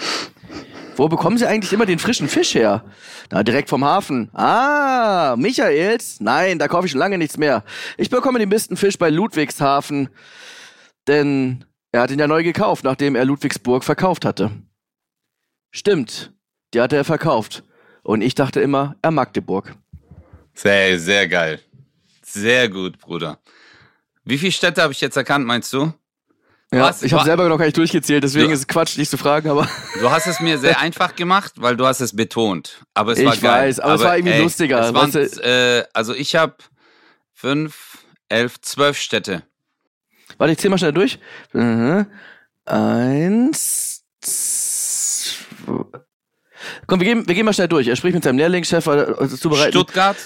[0.97, 2.85] Wo bekommen Sie eigentlich immer den frischen Fisch her?
[3.33, 4.29] Na, direkt vom Hafen.
[4.35, 6.21] Ah, Michaels?
[6.21, 7.65] Nein, da kaufe ich schon lange nichts mehr.
[7.97, 10.11] Ich bekomme den besten Fisch bei Ludwigshafen,
[11.07, 14.51] denn er hat ihn ja neu gekauft, nachdem er Ludwigsburg verkauft hatte.
[15.71, 16.35] Stimmt,
[16.75, 17.65] die hatte er verkauft.
[18.03, 19.77] Und ich dachte immer, er Magdeburg.
[20.53, 21.59] Sehr, sehr geil.
[22.21, 23.39] Sehr gut, Bruder.
[24.25, 25.95] Wie viele Städte habe ich jetzt erkannt, meinst du?
[26.73, 27.03] Ja, Was?
[27.03, 29.51] ich habe selber noch gar nicht durchgezählt, deswegen Du- ist es Quatsch, dich zu fragen,
[29.51, 29.69] aber
[30.01, 32.83] Du hast es mir sehr einfach gemacht, weil du hast es betont.
[32.95, 33.69] Aber es Ich war geil.
[33.69, 36.55] weiß, aber es war irgendwie lustiger, Es waren, äh, also ich habe
[37.35, 37.99] fünf,
[38.31, 39.43] elf, zwölf Städte.
[40.39, 41.19] warte, ich zähl mal schnell durch.
[41.53, 42.07] Mhm.
[42.65, 45.85] Eins, zwei.
[46.87, 47.87] Komm, wir gehen, wir gehen mal schnell durch.
[47.89, 49.73] Er spricht mit seinem Lehrlingschef, zubereiten.
[49.73, 50.17] Stuttgart,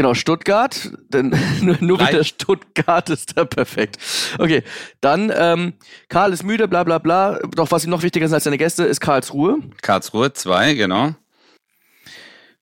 [0.00, 0.92] Genau, Stuttgart.
[1.10, 1.28] Denn
[1.60, 3.98] nur, nur Drei- wieder Stuttgart ist da perfekt.
[4.38, 4.62] Okay,
[5.02, 5.74] dann ähm,
[6.08, 7.38] Karl ist müde, bla bla bla.
[7.54, 9.58] Doch was ihm noch wichtiger ist als seine Gäste, ist Karlsruhe.
[9.82, 11.10] Karlsruhe, zwei, genau.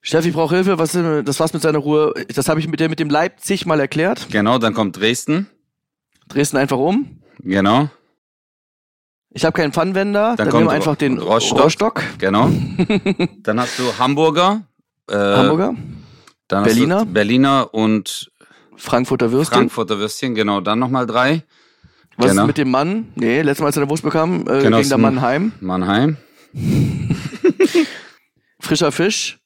[0.01, 0.77] Steffi braucht Hilfe.
[0.79, 2.13] Was, ist- das war's mit seiner Ruhe.
[2.35, 4.27] Das habe ich mit, der, mit dem Leipzig mal erklärt.
[4.31, 5.47] Genau, dann kommt Dresden,
[6.27, 7.21] Dresden einfach um.
[7.39, 7.87] genau,
[9.29, 10.35] Ich habe keinen Pfannenwender.
[10.35, 11.63] Dann, Dann nehmen wir kommt einfach den Rostock.
[11.63, 12.03] Rostock.
[12.17, 12.49] genau.
[13.43, 14.63] dann hast du Hamburger,
[15.09, 15.73] äh, Hamburger.
[16.49, 17.05] Dann Berliner.
[17.05, 18.31] Berliner und
[18.75, 19.57] Frankfurter Würstchen.
[19.57, 21.43] Frankfurter Würstchen, genau, dann nochmal drei.
[22.17, 22.41] Was genau.
[22.43, 23.11] ist mit dem Mann?
[23.15, 25.21] Nee, letztes Mal, als er eine Wurst bekam, äh, Genau, ging ist der ein- Mann
[25.21, 25.51] heim.
[25.61, 26.17] Mannheim,
[28.59, 29.39] Frischer Fisch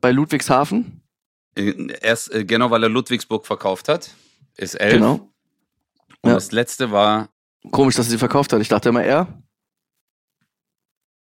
[0.00, 1.02] bei Ludwigshafen.
[1.54, 4.10] Äh, erst, äh, genau, weil er Ludwigsburg verkauft hat,
[4.56, 4.94] ist elf.
[4.94, 5.30] Genau.
[6.22, 6.34] Und Ja.
[6.34, 7.28] das letzte war
[7.70, 8.60] Komisch, dass er sie verkauft hat.
[8.60, 9.42] Ich dachte immer, er.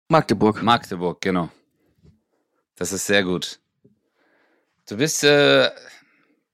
[0.09, 0.61] Magdeburg.
[0.61, 1.49] Magdeburg, genau.
[2.75, 3.60] Das ist sehr gut.
[4.87, 5.69] Du bist, äh,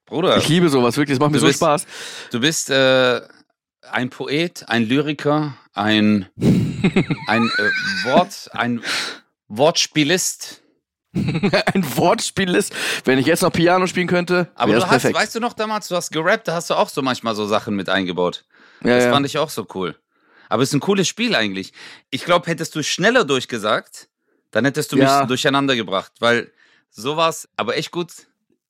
[0.06, 1.18] Bruder, Ich liebe sowas, wirklich.
[1.18, 1.86] Das macht mir so bist- Spaß.
[2.32, 3.22] du bist äh,
[3.92, 6.28] ein Poet, ein Lyriker, ein,
[7.28, 8.82] ein äh, Wort, ein
[9.48, 10.62] Wortspielist.
[11.13, 12.72] Ein Wortspiel ist.
[13.06, 15.16] Wenn ich jetzt noch Piano spielen könnte, Aber du hast, perfekt.
[15.16, 17.76] weißt du noch damals, du hast gerappt, da hast du auch so manchmal so Sachen
[17.76, 18.46] mit eingebaut.
[18.84, 19.12] ja, Das ja.
[19.12, 19.96] fand ich auch so cool.
[20.48, 21.74] Aber es ist ein cooles Spiel eigentlich.
[22.12, 24.10] Ich glaube, hättest du schneller durchgesagt,
[24.52, 25.20] dann hättest du Ja.
[25.22, 26.52] mich durcheinander gebracht, weil
[26.89, 28.12] sowas, aber echt gut.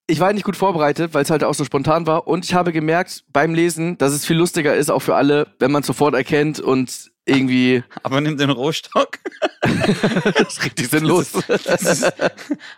[0.08, 2.28] ich war nicht gut vorbereitet, weil es halt auch so spontan war.
[2.28, 5.72] Und ich habe gemerkt beim Lesen, dass es viel lustiger ist, auch für alle, wenn
[5.72, 9.20] man es sofort erkennt und irgendwie Aber nimm den Rohstock.
[9.62, 11.32] das ist richtig sinnlos.
[11.48, 12.14] Das ist,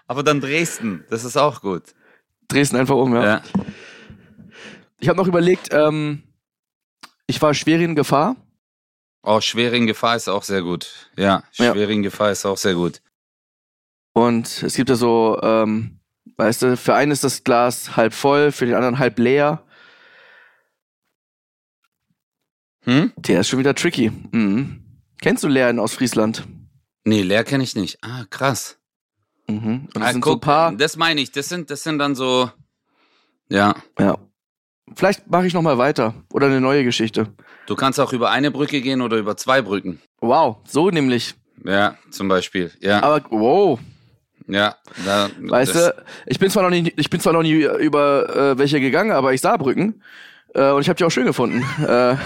[0.08, 1.84] aber dann Dresden, das ist auch gut.
[2.48, 3.24] Dresden einfach um, ja.
[3.24, 3.42] Ja.
[5.00, 6.24] Ich habe noch überlegt, ähm,
[7.28, 8.36] ich war schwer in Gefahr.
[9.22, 11.10] Oh, Schwering Gefahr ist auch sehr gut.
[11.16, 11.74] Ja, Ja.
[11.74, 13.02] Schwering Gefahr ist auch sehr gut.
[14.14, 16.00] Und es gibt ja so, ähm,
[16.38, 19.64] weißt du, für einen ist das Glas halb voll, für den anderen halb leer.
[22.86, 23.12] Hm?
[23.18, 24.12] Der ist schon wieder tricky.
[24.32, 24.84] Mhm.
[25.22, 26.48] Kennst du Leer in Ostfriesland?
[27.04, 27.98] Nee, leer kenne ich nicht.
[28.02, 28.78] Ah, krass.
[29.48, 29.88] Mhm.
[29.94, 30.72] Und das Ah, sind so guck, paar.
[30.74, 31.32] das meine ich.
[31.32, 32.50] Das sind, das sind dann so.
[33.50, 33.76] Ja.
[34.00, 34.18] Ja.
[34.96, 37.28] Vielleicht mache ich noch mal weiter oder eine neue Geschichte.
[37.68, 40.02] Du kannst auch über eine Brücke gehen oder über zwei Brücken.
[40.22, 41.36] Wow, so nämlich.
[41.64, 42.72] Ja, zum Beispiel.
[42.80, 43.80] Ja, Aber wow,
[44.50, 44.76] ja.
[45.06, 48.58] Da, weißt du, ich bin zwar noch nie, ich bin zwar noch nie über äh,
[48.58, 50.02] welche gegangen, aber ich sah Brücken
[50.54, 51.64] äh, und ich habe die auch schön gefunden.
[51.86, 52.16] äh,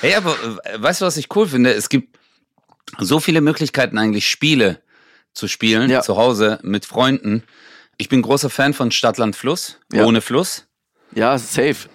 [0.00, 0.32] Hey, aber
[0.64, 1.72] äh, weißt du, was ich cool finde?
[1.72, 2.16] Es gibt
[2.98, 4.80] so viele Möglichkeiten eigentlich Spiele
[5.32, 6.02] zu spielen Ja.
[6.02, 7.44] zu Hause mit Freunden.
[7.98, 10.04] Ich bin großer Fan von Stadtland Fluss, Ja.
[10.04, 10.66] ohne Fluss.
[11.14, 11.88] ja, safe.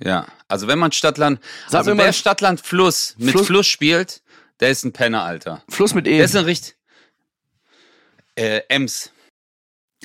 [0.00, 4.22] Ja, also wenn man Stadtland, Sag also wer Stadtland Fluss mit Fluss- Fluss, spielt,
[4.60, 5.62] der ist ein Penner, Alter.
[5.68, 6.16] Fluss mit E.
[6.16, 6.76] Der ist ein richtig
[8.36, 9.12] äh, Ems.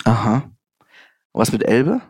[0.05, 0.49] Aha.
[1.33, 2.01] Was mit Elbe?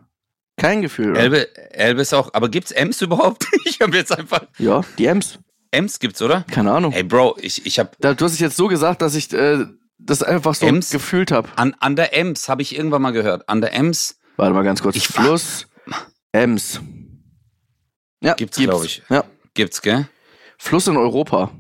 [0.58, 1.12] Kein Gefühl.
[1.12, 1.20] oder?
[1.22, 3.46] Elbe, Elbe ist auch, aber gibt's Ems überhaupt?
[3.66, 5.40] Ich habe jetzt einfach Ja, die Ems.
[5.72, 6.42] Ems gibt's, oder?
[6.52, 6.92] Keine Ahnung.
[6.92, 9.66] Hey Bro, ich ich habe Da, du hast es jetzt so gesagt, dass ich äh,
[9.98, 10.92] das einfach so Ems?
[10.92, 11.50] gefühlt habe.
[11.56, 13.50] an an der Ems habe ich irgendwann mal gehört.
[13.50, 14.96] An der Ems Warte mal ganz kurz.
[14.96, 15.68] Ich- Fluss
[16.32, 16.80] Ems.
[18.22, 19.02] Ja, Gibt's, glaub ich.
[19.10, 19.24] Ja.
[19.54, 20.08] Gibt's, gell?
[20.58, 21.52] Fluss in Europa.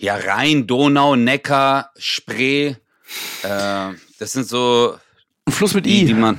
[0.00, 2.76] Ja, Rhein, Donau, Neckar, Spree.
[3.42, 4.96] Äh, das sind so
[5.44, 6.14] Ein Fluss mit die, die I.
[6.14, 6.38] man.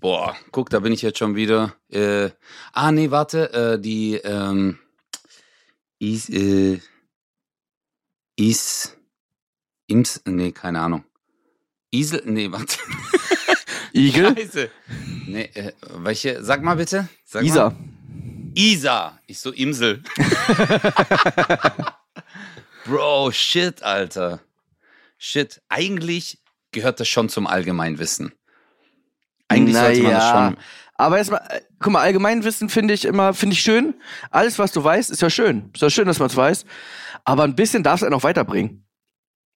[0.00, 1.74] Boah, guck, da bin ich jetzt schon wieder.
[1.90, 2.30] Äh,
[2.72, 4.78] ah, nee, warte, äh, die ähm,
[5.98, 6.80] Is, äh,
[8.36, 8.96] Is,
[9.86, 11.04] Ims, nee, keine Ahnung.
[11.90, 12.78] Isel, nee, warte.
[13.92, 14.34] Igel.
[14.34, 14.70] Scheiße.
[15.26, 16.42] Nee, äh, welche?
[16.42, 17.06] Sag mal bitte.
[17.26, 17.72] Sag Isar.
[17.72, 17.99] Mal.
[18.54, 19.18] Isar.
[19.26, 20.02] Ich so Imsel.
[22.84, 24.40] Bro, shit, Alter.
[25.18, 25.60] Shit.
[25.68, 26.38] Eigentlich
[26.72, 28.32] gehört das schon zum Allgemeinwissen.
[29.48, 30.46] Eigentlich sollte man das Naja.
[30.48, 30.56] schon.
[30.94, 33.94] Aber erstmal, äh, guck mal, Allgemeinwissen finde ich immer, finde ich schön.
[34.30, 35.70] Alles, was du weißt, ist ja schön.
[35.74, 36.64] Ist ja schön, dass man es weiß.
[37.24, 38.84] Aber ein bisschen darf es einen auch weiterbringen.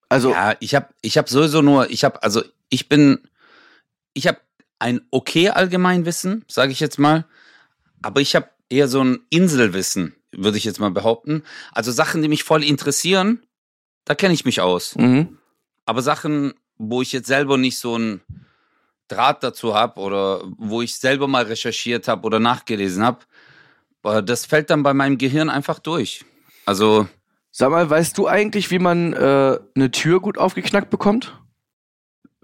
[0.08, 3.18] Also, Ja, ich habe ich hab sowieso nur, ich habe, also ich bin,
[4.14, 4.38] ich habe
[4.78, 7.26] ein okay Allgemeinwissen, sage ich jetzt mal,
[8.04, 11.42] aber ich habe eher so ein Inselwissen, würde ich jetzt mal behaupten.
[11.72, 13.42] Also Sachen, die mich voll interessieren,
[14.04, 14.94] da kenne ich mich aus.
[14.96, 15.38] mhm.
[15.86, 18.20] Aber Sachen, wo ich jetzt selber nicht so einen
[19.08, 24.70] Draht dazu habe oder wo ich selber mal recherchiert habe oder nachgelesen habe, das fällt
[24.70, 26.24] dann bei meinem Gehirn einfach durch.
[26.64, 27.06] Also
[27.50, 31.38] sag mal, weißt du eigentlich, wie man äh, eine Tür gut aufgeknackt bekommt?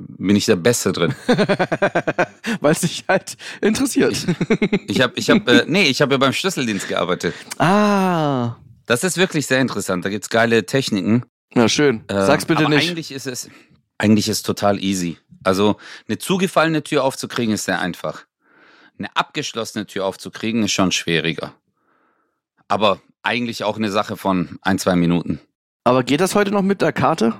[0.01, 1.15] Bin ich der Beste drin.
[2.61, 4.17] Weil es dich halt interessiert.
[4.87, 7.35] Ich habe, ich habe, äh, nee, ich habe ja beim Schlüsseldienst gearbeitet.
[7.59, 10.05] ah, Das ist wirklich sehr interessant.
[10.05, 11.25] Da gibt's geile Techniken.
[11.55, 12.05] na schön.
[12.09, 12.89] Äh, Sag's bitte aber nicht.
[12.89, 13.49] Eigentlich ist es,
[13.99, 15.19] eigentlich ist total easy.
[15.45, 15.77] Also
[16.09, 18.25] eine zugefallene Tür aufzukriegen ist sehr einfach.
[18.99, 21.55] Eine abgeschlossene Tür aufzukriegen ist schon schwieriger.
[22.69, 25.41] Aber eigentlich auch eine Sache von ein, zwei Minuten.
[25.85, 27.35] Aber geht das heute noch mit der Karte?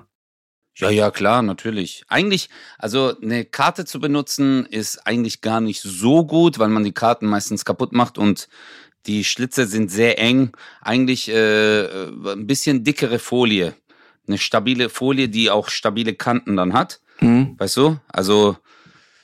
[0.81, 2.05] Ja, ja, klar, natürlich.
[2.09, 6.93] Eigentlich, also eine Karte zu benutzen ist eigentlich gar nicht so gut, weil man die
[6.93, 8.49] Karten meistens kaputt macht und
[9.07, 10.53] die Schlitze sind sehr eng.
[10.81, 13.75] Eigentlich äh, äh, ein bisschen dickere Folie.
[14.27, 17.01] Eine stabile Folie, die auch stabile Kanten dann hat.
[17.21, 17.55] Mhm.
[17.59, 17.99] Weißt du?
[18.09, 18.57] Also,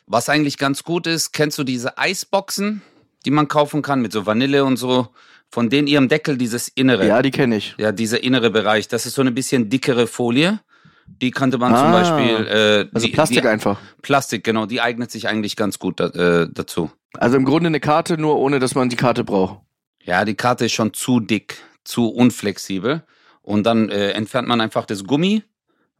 [0.06, 2.82] was eigentlich ganz gut ist, kennst du diese Eisboxen,
[3.24, 5.08] die man kaufen kann mit so Vanille und so?
[5.48, 7.06] Von denen ihrem Deckel dieses innere.
[7.06, 7.76] Ja, die kenne ich.
[7.78, 10.58] Ja, dieser innere Bereich, das ist so eine bisschen dickere Folie.
[11.06, 12.46] Die könnte man zum Ah, Beispiel.
[12.46, 13.78] Äh, Also die, Plastik die, einfach.
[14.02, 16.90] Plastik, genau, die eignet sich eigentlich ganz gut da, äh, dazu.
[17.14, 19.60] Also im Grunde eine Karte, nur ohne dass man die Karte braucht.
[20.02, 23.04] Ja, die Karte ist schon zu dick, zu unflexibel.
[23.42, 25.42] Und dann äh, entfernt man einfach das Gummi,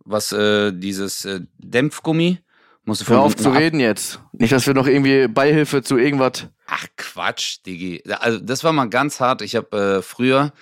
[0.04, 2.38] was äh, dieses äh, Dämpfgummi.
[2.84, 4.20] Musst du Hör auf zu reden jetzt.
[4.32, 6.46] Nicht, dass wir noch irgendwie Beihilfe zu irgendwas.
[6.66, 8.02] Ach Quatsch, Digi.
[8.20, 9.42] Also das war mal ganz hart.
[9.42, 10.52] Ich habe äh, früher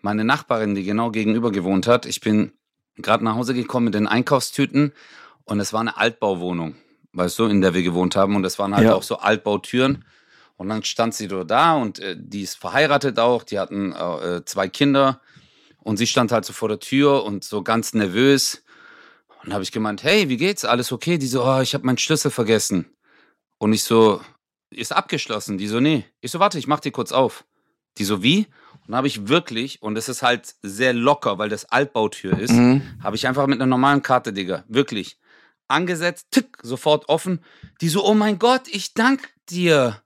[0.00, 2.52] meine Nachbarin, die genau gegenüber gewohnt hat, ich bin
[2.96, 4.92] gerade nach Hause gekommen mit den Einkaufstüten
[5.44, 6.76] und es war eine Altbauwohnung,
[7.12, 8.94] weißt du, in der wir gewohnt haben und es waren halt Ja.
[8.94, 10.04] auch so Altbautüren.
[10.56, 14.68] Und dann stand sie da und äh, die ist verheiratet auch, die hatten äh, zwei
[14.68, 15.22] Kinder
[15.78, 18.62] und sie stand halt so vor der Tür und so ganz nervös.
[19.38, 20.66] Und dann habe ich gemeint, hey, wie geht's?
[20.66, 21.16] Alles okay?
[21.16, 22.94] Die so, oh, ich habe meinen Schlüssel vergessen.
[23.56, 24.20] Und ich so,
[24.68, 25.56] ist abgeschlossen.
[25.56, 26.04] Die so, nee.
[26.20, 27.46] Ich so, warte, ich mach die kurz auf.
[27.96, 28.46] Die so, wie?
[28.90, 32.50] Und dann habe ich wirklich, und es ist halt sehr locker, weil das Altbautür ist,
[32.50, 32.82] Mhm.
[33.00, 35.16] habe ich einfach mit einer normalen Karte, Digga, wirklich,
[35.68, 37.38] angesetzt, tick, sofort offen.
[37.82, 40.02] Die so, oh mein Gott, ich dank dir.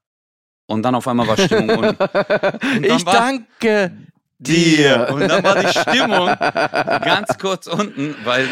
[0.66, 1.97] Und dann auf einmal war Stimmung unten.
[2.85, 3.90] Ich war- danke
[4.38, 5.09] dir.
[5.11, 6.27] Und dann war die Stimmung
[7.07, 8.47] ganz kurz unten, weil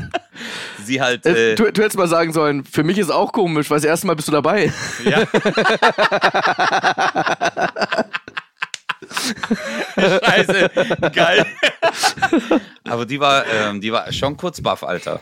[0.86, 1.26] sie halt.
[1.26, 4.06] Äh, du, du hättest mal sagen sollen, für mich ist auch komisch, weil das erste
[4.06, 4.72] Mal bist du dabei.
[5.04, 5.24] ja.
[9.96, 10.70] Scheiße,
[11.12, 11.46] geil.
[12.84, 15.20] Aber die war, ähm, die war schon kurz baff, Alter.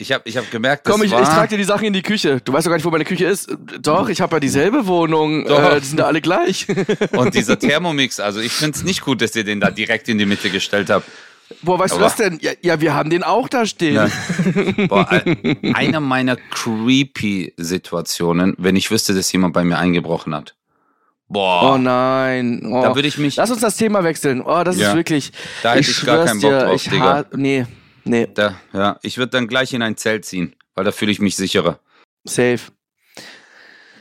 [0.00, 1.22] Ich habe ich hab gemerkt, das Komm, ich, war...
[1.22, 2.40] ich trage dir die Sachen in die Küche.
[2.44, 3.50] Du weißt doch gar nicht, wo meine Küche ist.
[3.80, 5.44] Doch, ich habe ja dieselbe Wohnung.
[5.44, 5.72] Doch.
[5.72, 6.66] Äh, die sind ja alle gleich.
[7.12, 10.26] Und dieser Thermomix, also ich find's nicht gut, dass ihr den da direkt in die
[10.26, 11.08] Mitte gestellt habt.
[11.62, 12.38] Boah, weißt Aber- du was denn?
[12.40, 13.94] Ja, ja, wir haben den auch da stehen.
[13.96, 14.08] Ja.
[14.88, 20.54] Boah, ein- einer meiner creepy Situationen, wenn ich wüsste, dass jemand bei mir eingebrochen hat.
[21.28, 22.62] Boah, Oh nein.
[22.64, 22.82] Oh.
[22.82, 24.40] da würde ich mich, Lass uns das Thema wechseln.
[24.40, 24.90] Oh, das Ja.
[24.90, 25.32] ist wirklich.
[25.62, 27.24] Da hätte ich gar schwör's keinen Bock dir, drauf, ich Digga.
[27.34, 27.66] Nee,
[28.04, 31.20] nee, da, ja, ich würde dann gleich in ein Zelt ziehen, weil da fühle ich
[31.20, 31.78] mich sicherer.
[32.24, 32.60] safe.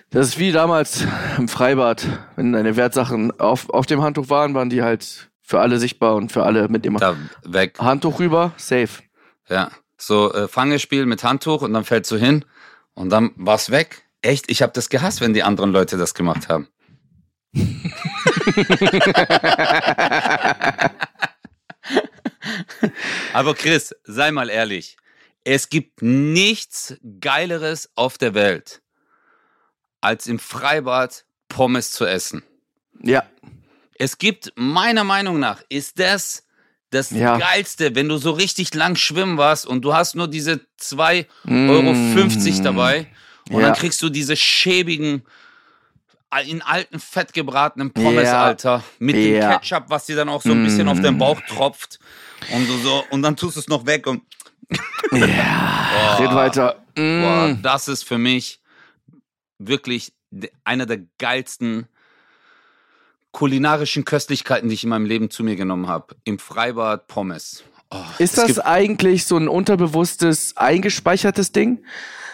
[0.09, 1.05] Das ist wie damals
[1.37, 2.05] im Freibad,
[2.37, 6.31] wenn deine Wertsachen auf, auf dem Handtuch waren, waren die halt für alle sichtbar und
[6.31, 6.97] für alle mitnehmen.
[6.97, 9.03] Da weg, Handtuch rüber, safe.
[9.49, 9.69] ja.
[9.99, 12.45] So äh, Fangespiel mit Handtuch und dann fällst du hin
[12.93, 14.03] und dann war's weg.
[14.21, 16.67] Echt, ich habe das gehasst, wenn die anderen Leute das gemacht haben.
[23.33, 24.97] Aber Chris, sei mal ehrlich.
[25.43, 28.81] Es gibt nichts Geileres auf der Welt,
[30.01, 32.43] als im Freibad Pommes zu essen.
[33.01, 33.23] Ja.
[33.99, 36.43] Es gibt, meiner Meinung nach, ist das
[36.89, 37.37] das Ja.
[37.37, 41.91] Geilste, wenn du so richtig lang schwimmen warst und du hast nur diese 2,50 Euro
[41.91, 42.63] Mm.
[42.63, 43.07] dabei
[43.49, 43.67] und Ja.
[43.67, 45.23] dann kriegst du diese schäbigen,
[46.45, 48.43] in alten Fett gebratenen Pommes, Ja.
[48.45, 49.57] Alter, mit dem Ja.
[49.57, 51.19] Ketchup, was dir dann auch so ein bisschen auf den Mm.
[51.19, 51.99] Bauch tropft
[52.53, 54.21] und du so und dann tust du es noch weg und
[55.11, 56.15] Ja.
[56.19, 56.83] Red weiter.
[56.95, 57.61] Boah, Mm.
[57.61, 58.59] das ist für mich
[59.57, 60.13] wirklich
[60.65, 61.87] einer der geilsten
[63.31, 66.15] kulinarischen Köstlichkeiten, die ich in meinem Leben zu mir genommen habe.
[66.23, 67.63] Im Freibad Pommes.
[67.89, 71.83] Oh, Ist das eigentlich so ein unterbewusstes, eingespeichertes Ding?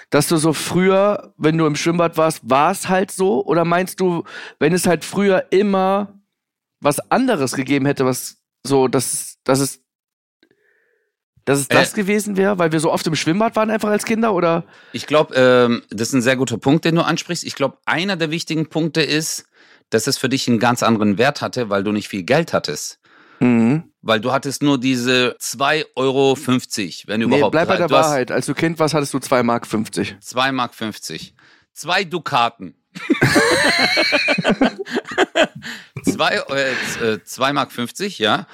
[0.10, 3.44] Dass du so früher, wenn du im Schwimmbad warst, war es halt so?
[3.46, 4.24] Oder meinst du,
[4.60, 6.20] wenn es halt früher immer
[6.80, 9.82] was anderes gegeben hätte, was so, dass, dass es,
[11.46, 11.74] dass es Äh.
[11.74, 14.34] das gewesen wäre, weil wir so oft im Schwimmbad waren einfach als Kinder?
[14.34, 14.66] Oder?
[14.92, 17.44] Ich glaube, ähm, das ist ein sehr guter Punkt, den du ansprichst.
[17.44, 19.46] Ich glaube, einer der wichtigen Punkte ist,
[19.90, 23.00] dass es für dich einen ganz anderen Wert hatte, weil du nicht viel Geld hattest.
[23.40, 23.84] Mhm.
[24.02, 26.36] Weil du hattest nur diese 2,50 Euro,
[27.08, 27.52] wenn Nee, überhaupt.
[27.54, 28.32] bleib bei der du Wahrheit.
[28.32, 30.18] Als du Kind warst, hattest du 2 Mark 50.
[30.20, 31.34] 2 Mark 50.
[31.74, 32.76] Zwei Dukaten.
[36.04, 36.74] zwei, äh,
[37.26, 38.48] z- äh, Mark 50, ja.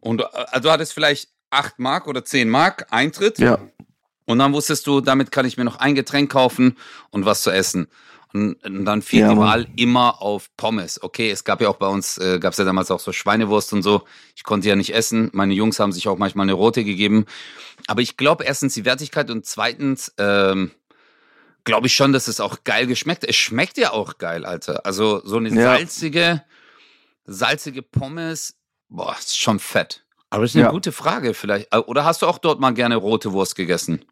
[0.00, 3.38] Und äh, du hattest vielleicht 8 Mark oder 10 Mark Eintritt.
[3.38, 3.58] Ja.
[4.24, 6.76] Und dann wusstest du, damit kann ich mir noch ein Getränk kaufen
[7.10, 7.88] und was zu essen.
[8.34, 9.38] Und, und dann fiel Ja, die.
[9.38, 11.02] Wahl immer auf Pommes.
[11.02, 13.72] Okay, es gab ja auch bei uns, äh, gab es ja damals auch so Schweinewurst
[13.72, 14.02] und so.
[14.36, 15.30] Ich konnte ja nicht essen.
[15.32, 17.26] Meine Jungs haben sich auch manchmal eine rote gegeben.
[17.86, 20.70] Aber ich glaube erstens die Wertigkeit und zweitens ähm,
[21.64, 23.24] glaube ich schon, dass es auch geil geschmeckt.
[23.24, 24.86] Es schmeckt ja auch geil, Alter.
[24.86, 25.62] Also so eine Ja.
[25.62, 26.42] salzige,
[27.24, 28.56] salzige Pommes,
[28.88, 30.04] boah, ist schon fett.
[30.30, 30.70] Aber das ist eine Ja.
[30.70, 31.72] gute Frage vielleicht.
[31.74, 34.04] Äh, Oder hast du auch dort mal gerne rote Wurst gegessen?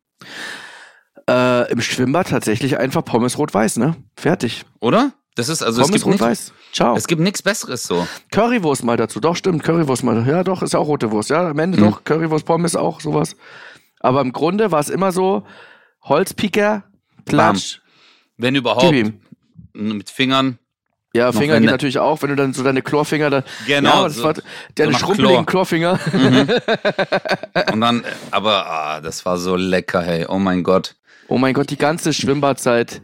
[1.28, 3.96] Äh, Im Schwimmbad tatsächlich einfach Pommes rot-weiß, ne?
[4.16, 4.64] Fertig.
[4.80, 5.12] Oder?
[5.36, 6.52] Das ist also es Pommes gibt, nicht, rot-weiß.
[6.72, 6.96] Ciao.
[6.96, 8.06] es gibt nichts Besseres so.
[8.32, 9.20] Currywurst mal dazu.
[9.20, 10.26] Doch, stimmt, Currywurst mal.
[10.26, 11.30] Ja, doch, ist ja auch rote Wurst.
[11.30, 11.84] Ja, am Ende Mhm.
[11.90, 13.36] doch, Currywurst, Pommes auch, sowas.
[14.00, 15.44] Aber im Grunde war es immer so,
[16.02, 16.84] Holzpicker,
[17.26, 17.78] Klatsch,
[18.38, 18.94] Wenn gib überhaupt.
[19.72, 20.58] Mit Fingern.
[21.12, 23.42] Ja, Finger wenn geht natürlich auch, wenn du dann so deine Chlorfinger da.
[23.66, 24.34] Genau, Ja, das so- war
[24.76, 25.66] deine schrumpeligen Chlor.
[25.66, 25.98] Chlorfinger.
[27.72, 30.26] Und dann, aber ah, das war so lecker, hey.
[30.28, 30.94] Oh mein Gott.
[31.30, 33.00] Oh mein Gott, die ganze Schwimmbadzeit.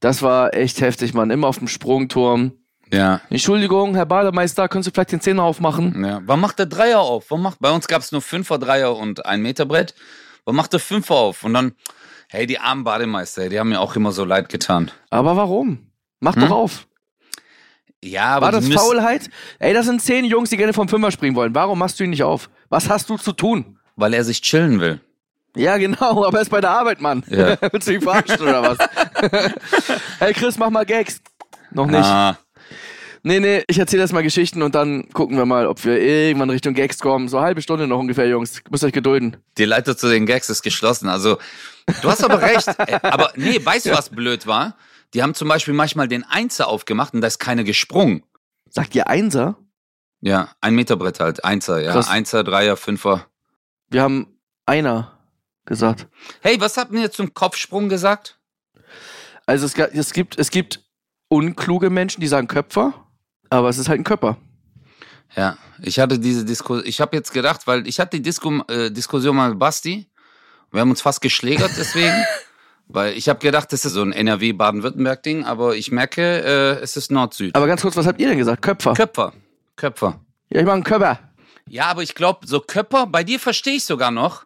[0.00, 1.30] Das war echt heftig, Mann.
[1.30, 2.52] Immer auf dem Sprungturm.
[2.92, 3.20] Ja.
[3.30, 6.04] Entschuldigung, Herr Bademeister, können Sie vielleicht den Zehner aufmachen?
[6.04, 6.20] ja.
[6.26, 7.26] Wann macht der Dreier auf?
[7.30, 9.94] Wann macht, bei uns gab es nur Fünfer, Dreier und ein Meter Brett.
[10.44, 11.42] Wann macht der Fünfer auf?
[11.42, 11.72] Und dann,
[12.28, 14.90] hey, die armen Bademeister, die haben mir auch immer so leid getan.
[15.10, 15.90] Aber warum?
[16.20, 16.42] Mach Hm?
[16.42, 16.86] doch auf.
[18.04, 19.30] Ja, aber War das Faulheit?
[19.58, 21.54] Ey, das sind zehn Jungs, die gerne vom Fünfer springen wollen.
[21.54, 22.50] Warum machst du ihn nicht auf?
[22.68, 23.78] Was hast du zu tun?
[23.96, 25.00] Weil er sich chillen will.
[25.56, 27.24] Ja, genau, aber er ist bei der Arbeit, Mann.
[27.28, 27.56] Ja.
[27.72, 28.78] Willst du mich verarschen oder was?
[30.18, 31.20] hey Chris, mach mal Gags.
[31.70, 32.04] Noch nicht.
[32.04, 32.38] Ah,
[33.26, 36.50] Nee, nee, ich erzähle erst mal Geschichten und dann gucken wir mal, ob wir irgendwann
[36.50, 37.26] Richtung Gags kommen.
[37.28, 38.60] So eine halbe Stunde noch ungefähr, Jungs.
[38.70, 39.38] Müsst euch gedulden.
[39.56, 41.08] die Leiter zu den Gags ist geschlossen.
[41.08, 41.38] Also,
[42.02, 42.68] du hast aber recht.
[42.86, 44.76] Ey, aber nee, weißt du, was blöd war?
[45.14, 48.24] Die haben zum Beispiel manchmal den Einser aufgemacht und da ist keiner gesprungen.
[48.68, 49.56] Sagt ihr Einser?
[50.20, 51.46] Ja, ein Meter Brett halt.
[51.46, 51.92] Einser, ja.
[51.92, 52.10] Krass.
[52.10, 53.26] Einser, Dreier, Fünfer.
[53.88, 55.13] Wir haben einer
[55.64, 56.06] gesagt.
[56.40, 58.38] Hey, was habt ihr zum Kopfsprung gesagt?
[59.46, 60.80] Also es, es, gibt, es gibt
[61.28, 62.94] unkluge Menschen, die sagen Köpfer,
[63.50, 64.36] aber es ist halt ein Köpfer.
[65.36, 68.90] Ja, ich hatte diese Diskussion, ich habe jetzt gedacht, weil ich hatte die Disku äh,
[68.90, 70.08] Diskussion mal mit Basti,
[70.70, 72.24] wir haben uns fast geschlägert deswegen,
[72.86, 77.10] weil ich habe gedacht, das ist so ein NRW-Baden-Württemberg-Ding, aber ich merke, äh, es ist
[77.10, 77.54] Nord-Süd.
[77.54, 78.62] Aber ganz kurz, was habt ihr denn gesagt?
[78.62, 78.94] Köpfer.
[78.94, 79.32] Köpfer,
[79.76, 80.20] Köpfer.
[80.50, 81.18] ja, ich mach einen Köpfer.
[81.66, 84.44] Ja, aber ich glaube, so Köpfer, bei dir verstehe ich sogar noch,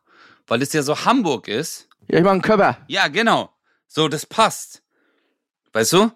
[0.49, 1.89] weil es ja so Hamburg ist.
[2.09, 2.79] Ja, ich mach einen Köpfer.
[2.89, 3.51] Ja, genau.
[3.87, 4.83] So, das passt.
[5.73, 6.11] Weißt du?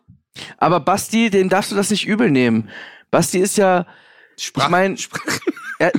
[0.58, 2.70] Aber Basti, den darfst du das nicht übel nehmen.
[3.10, 3.86] Basti ist ja,
[4.38, 5.20] Sprach, Ich mein- Sprach,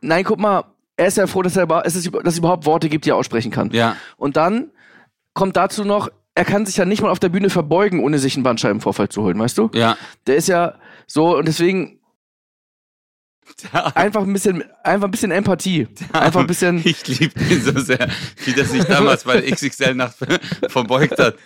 [0.00, 0.64] nein, guck mal,
[0.96, 3.70] er ist ja froh, dass, er, dass es überhaupt Worte gibt, die er aussprechen kann.
[3.72, 3.96] ja.
[4.16, 4.70] Und dann
[5.32, 8.36] kommt dazu noch, er kann sich ja nicht mal auf der Bühne verbeugen, ohne sich
[8.36, 9.70] einen Bandscheibenvorfall zu holen, weißt du?
[9.74, 9.96] Ja.
[10.28, 10.74] Der ist ja
[11.06, 12.00] so und deswegen
[13.94, 15.88] einfach ein bisschen, einfach ein bisschen Empathie.
[16.12, 18.08] Einfach ein bisschen, Ich liebe ihn so sehr,
[18.44, 20.16] wie das sich damals bei der XXL Nacht
[20.68, 21.36] verbeugt hat.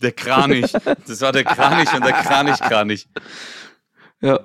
[0.00, 0.72] Der Kranich.
[0.72, 3.08] Das war der Kranich und der Kranich-Kranich.
[4.20, 4.40] ja.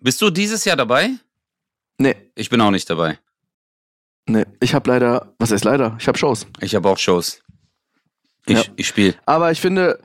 [0.00, 1.10] Bist du dieses Jahr dabei?
[1.98, 3.18] Nee, Ich bin auch nicht dabei.
[4.26, 5.96] nee, ich habe leider, was heißt leider?
[5.98, 6.46] Ich habe Shows.
[6.60, 7.42] Ich habe auch Shows.
[8.46, 8.64] Ich, Ja.
[8.76, 9.14] ich spiele.
[9.26, 9.98] Aber ich finde,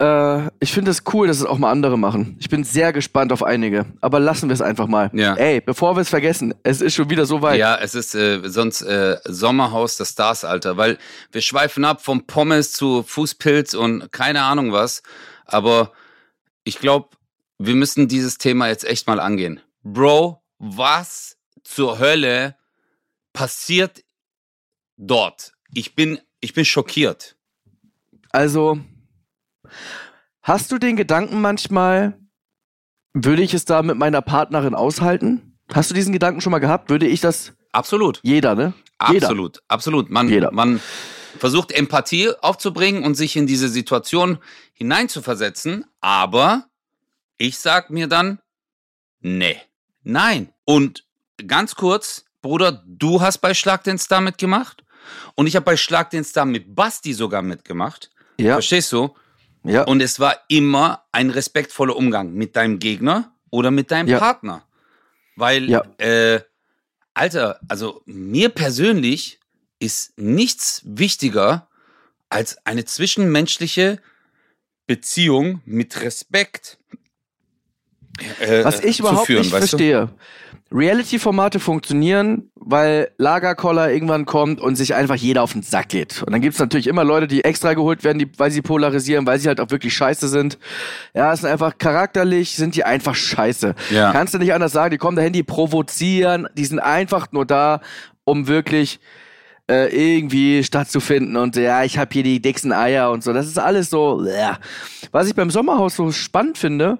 [0.00, 2.36] Äh, ich finde es cool, dass es auch mal andere machen.
[2.40, 3.86] Ich bin sehr gespannt auf einige.
[4.00, 5.10] Aber lassen wir es einfach mal.
[5.12, 5.34] Ja.
[5.34, 7.58] Ey, bevor wir es vergessen, es ist schon wieder so weit.
[7.58, 10.98] Ja, es ist äh, sonst äh, Sommerhaus der Stars, Alter, weil
[11.30, 15.02] wir schweifen ab vom Pommes zu Fußpilz und keine Ahnung was.
[15.44, 15.92] Aber
[16.64, 17.08] ich glaube,
[17.58, 19.60] wir müssen dieses Thema jetzt echt mal angehen.
[19.82, 22.56] Bro, was zur Hölle
[23.32, 24.04] passiert
[24.96, 25.52] dort?
[25.74, 27.36] Ich bin, ich bin schockiert.
[28.30, 28.78] Also,
[30.42, 32.18] hast du den Gedanken manchmal,
[33.14, 35.58] würde ich es da mit meiner Partnerin aushalten?
[35.72, 36.90] Hast du diesen Gedanken schon mal gehabt?
[36.90, 37.52] Würde ich das?
[37.72, 38.20] Absolut.
[38.22, 38.74] Jeder, ne?
[39.10, 39.28] Jeder.
[39.28, 40.10] Absolut, absolut.
[40.10, 40.52] Man, Jeder.
[40.52, 40.80] man
[41.38, 44.38] versucht Empathie aufzubringen und sich in diese Situation
[44.74, 46.66] hineinzuversetzen, aber
[47.38, 48.38] ich sag mir dann,
[49.20, 49.56] nee,
[50.02, 50.52] nein.
[50.64, 51.04] Und
[51.46, 54.84] ganz kurz, Bruder, du hast bei Schlag den Star mitgemacht
[55.34, 58.10] und ich habe bei Schlag den Star mit Basti sogar mitgemacht.
[58.38, 58.54] Ja.
[58.54, 59.14] Verstehst du?
[59.64, 59.82] Ja.
[59.84, 64.18] Und es war immer ein respektvoller Umgang mit deinem Gegner oder mit deinem Ja.
[64.18, 64.64] Partner.
[65.36, 65.82] Weil, Ja.
[65.98, 66.40] äh,
[67.14, 69.38] Alter, also mir persönlich
[69.78, 71.68] ist nichts wichtiger
[72.28, 74.00] als eine zwischenmenschliche
[74.86, 76.78] Beziehung mit Respekt.
[78.40, 80.10] Äh, Was ich überhaupt führen, nicht verstehe.
[80.74, 86.22] Reality-Formate funktionieren, weil Lagerkoller irgendwann kommt und sich einfach jeder auf den Sack geht.
[86.22, 89.38] Und dann gibt's natürlich immer Leute, die extra geholt werden, die, weil sie polarisieren, weil
[89.38, 90.58] sie halt auch wirklich scheiße sind.
[91.14, 93.74] Ja, es sind einfach charakterlich, sind die einfach scheiße.
[93.90, 94.12] Ja.
[94.12, 97.80] Kannst du nicht anders sagen, die kommen dahin, die provozieren, die sind einfach nur da,
[98.24, 99.00] um wirklich
[99.70, 103.32] äh, irgendwie stattzufinden und ja, ich habe hier die dicksten Eier und so.
[103.32, 104.24] Das ist alles so.
[104.24, 104.58] Ja.
[105.12, 106.98] Was ich beim Sommerhaus so spannend finde,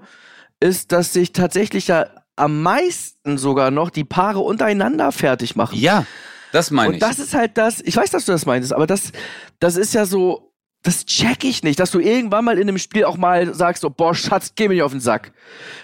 [0.62, 5.78] ist, dass sich tatsächlich ja am meisten sogar noch die Paare untereinander fertig machen.
[5.78, 6.06] Ja,
[6.52, 7.00] das meine und ich.
[7.00, 9.12] das ist halt das, ich weiß, dass du das meintest, aber das,
[9.60, 13.04] das ist ja so, das check ich nicht, dass du irgendwann mal in einem Spiel
[13.04, 15.32] auch mal sagst, so, boah, Schatz, geh mir nicht auf den Sack.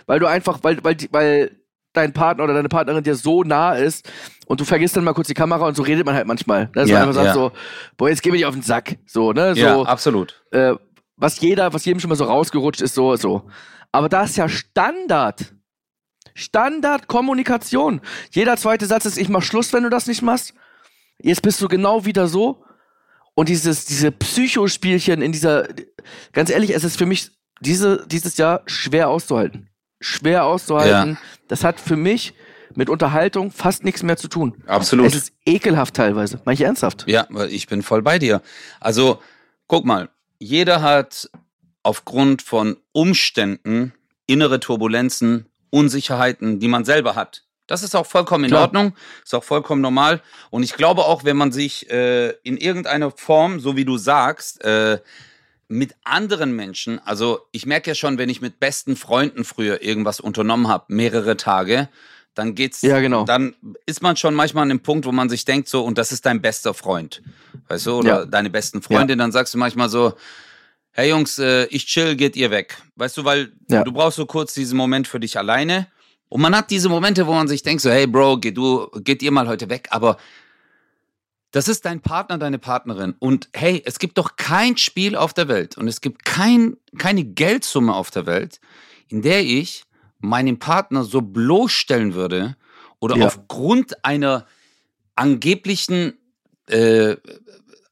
[0.06, 1.50] Weil du einfach, weil, weil, weil
[1.92, 4.10] dein Partner oder deine Partnerin dir so nah ist
[4.46, 6.66] und du vergisst dann mal kurz die Kamera und so redet man halt manchmal.
[6.74, 7.34] Dass Ja, man einfach sagt ja.
[7.34, 7.52] so,
[7.96, 8.96] boah, jetzt geh mir nicht auf den Sack.
[9.06, 9.54] So, ne?
[9.54, 10.42] So, ja, absolut.
[10.50, 10.74] äh,
[11.16, 13.48] was jeder, was jedem schon mal so rausgerutscht ist, so, so.
[13.92, 15.54] Aber das ist ja Standard.
[16.34, 18.00] Standardkommunikation.
[18.30, 20.54] Jeder zweite Satz ist, ich mach Schluss, wenn du das nicht machst.
[21.20, 22.64] Jetzt bist du genau wieder so.
[23.34, 25.68] Und dieses, diese Psychospielchen in dieser,
[26.32, 29.68] ganz ehrlich, es ist für mich diese, dieses Jahr schwer auszuhalten.
[30.00, 31.18] Schwer auszuhalten.
[31.48, 32.34] Das hat für mich
[32.74, 34.62] mit Unterhaltung fast nichts mehr zu tun.
[34.66, 35.06] Absolut.
[35.06, 36.40] Es ist ekelhaft teilweise.
[36.44, 37.04] Mach ich ernsthaft?
[37.08, 38.42] Ja, ich bin voll bei dir.
[38.80, 39.20] Also,
[39.66, 41.28] guck mal, jeder hat
[41.88, 43.94] aufgrund von Umständen
[44.26, 47.44] innere Turbulenzen, Unsicherheiten, die man selber hat.
[47.66, 48.64] Das ist auch vollkommen in Klar.
[48.64, 50.20] Ordnung, ist auch vollkommen normal.
[50.50, 54.62] Und ich glaube auch, wenn man sich äh, in irgendeiner Form, so wie du sagst,
[54.64, 54.98] äh,
[55.68, 60.20] mit anderen Menschen, also ich merke ja schon, wenn ich mit besten Freunden früher irgendwas
[60.20, 61.88] unternommen habe, mehrere Tage,
[62.34, 63.24] dann geht's, Ja, genau.
[63.24, 63.54] dann
[63.86, 66.26] ist man schon manchmal an dem Punkt, wo man sich denkt so, und das ist
[66.26, 67.22] dein bester Freund,
[67.68, 68.24] weißt du, oder Ja.
[68.26, 70.12] deine besten Freundin, dann sagst du manchmal so,
[70.98, 73.84] hey Jungs, äh, ich chill, geht ihr weg, weißt du, weil Ja.
[73.84, 75.86] du brauchst so kurz diesen Moment für dich alleine.
[76.28, 79.22] Und man hat diese Momente, wo man sich denkt so, hey Bro, geh du, geht
[79.22, 80.16] ihr mal heute weg, aber
[81.52, 83.14] das ist dein Partner, deine Partnerin.
[83.20, 87.22] Und hey, es gibt doch kein Spiel auf der Welt und es gibt kein, keine
[87.22, 88.60] Geldsumme auf der Welt,
[89.06, 89.84] in der ich
[90.18, 92.56] meinen Partner so bloßstellen würde
[92.98, 93.26] oder Ja.
[93.26, 94.46] aufgrund einer
[95.14, 96.18] angeblichen,
[96.66, 97.14] äh,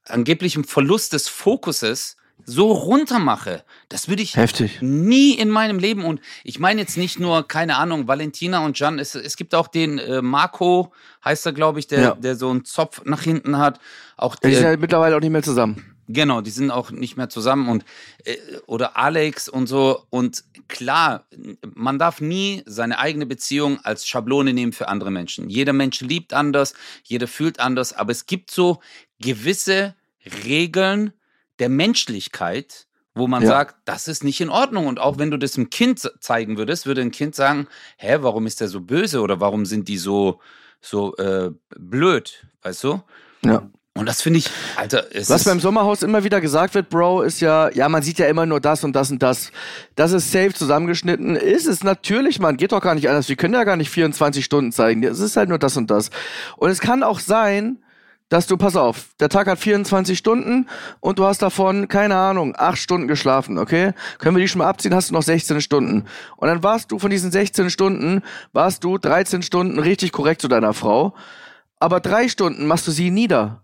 [0.06, 2.16] angeblichen Verlust des Fokuses
[2.48, 3.64] so runtermache.
[3.88, 4.80] Das würde ich Heftig.
[4.80, 8.98] nie in meinem Leben und ich meine jetzt nicht nur, keine Ahnung, Valentina und Jan,
[9.00, 10.92] es, es gibt auch den äh, Marco,
[11.24, 12.14] heißt er, glaube ich, der, Ja.
[12.14, 13.80] der so einen Zopf nach hinten hat.
[14.16, 15.84] Auch Die sind der, ja mittlerweile auch nicht mehr zusammen.
[16.08, 17.84] genau, die sind auch nicht mehr zusammen und
[18.24, 20.04] äh, oder Alex und so.
[20.10, 21.26] Und klar,
[21.74, 25.48] man darf nie seine eigene Beziehung als Schablone nehmen für andere Menschen.
[25.50, 28.80] Jeder Mensch liebt anders, jeder fühlt anders, aber es gibt so
[29.20, 29.96] gewisse
[30.44, 31.12] Regeln
[31.58, 33.48] der Menschlichkeit, wo man Ja.
[33.48, 34.86] sagt, das ist nicht in Ordnung.
[34.86, 37.66] Und auch wenn du das dem Kind ze- zeigen würdest, würde ein Kind sagen,
[37.96, 40.40] hä, warum ist der so böse oder warum sind die so,
[40.80, 43.02] so äh, blöd, weißt du?
[43.42, 43.68] Ja.
[43.94, 47.40] Und das finde ich, Alter, es Was beim Sommerhaus immer wieder gesagt wird, Bro, ist
[47.40, 49.50] ja, ja, man sieht ja immer nur das und das und das.
[49.94, 51.34] Das ist safe zusammengeschnitten.
[51.34, 53.30] Ist es natürlich, man geht doch gar nicht anders.
[53.30, 55.02] Wir können ja gar nicht 24 Stunden zeigen.
[55.02, 56.10] Es ist halt nur das und das.
[56.58, 57.78] Und es kann auch sein,
[58.28, 60.66] dass du, pass auf, der Tag hat 24 Stunden
[61.00, 63.92] und du hast davon, keine Ahnung, 8 Stunden geschlafen, okay?
[64.18, 66.04] Können wir die schon mal abziehen, hast du noch 16 Stunden.
[66.36, 68.22] Und dann warst du von diesen 16 Stunden,
[68.52, 71.14] warst du 13 Stunden richtig korrekt zu deiner Frau.
[71.78, 73.62] Aber drei Stunden machst du sie nieder.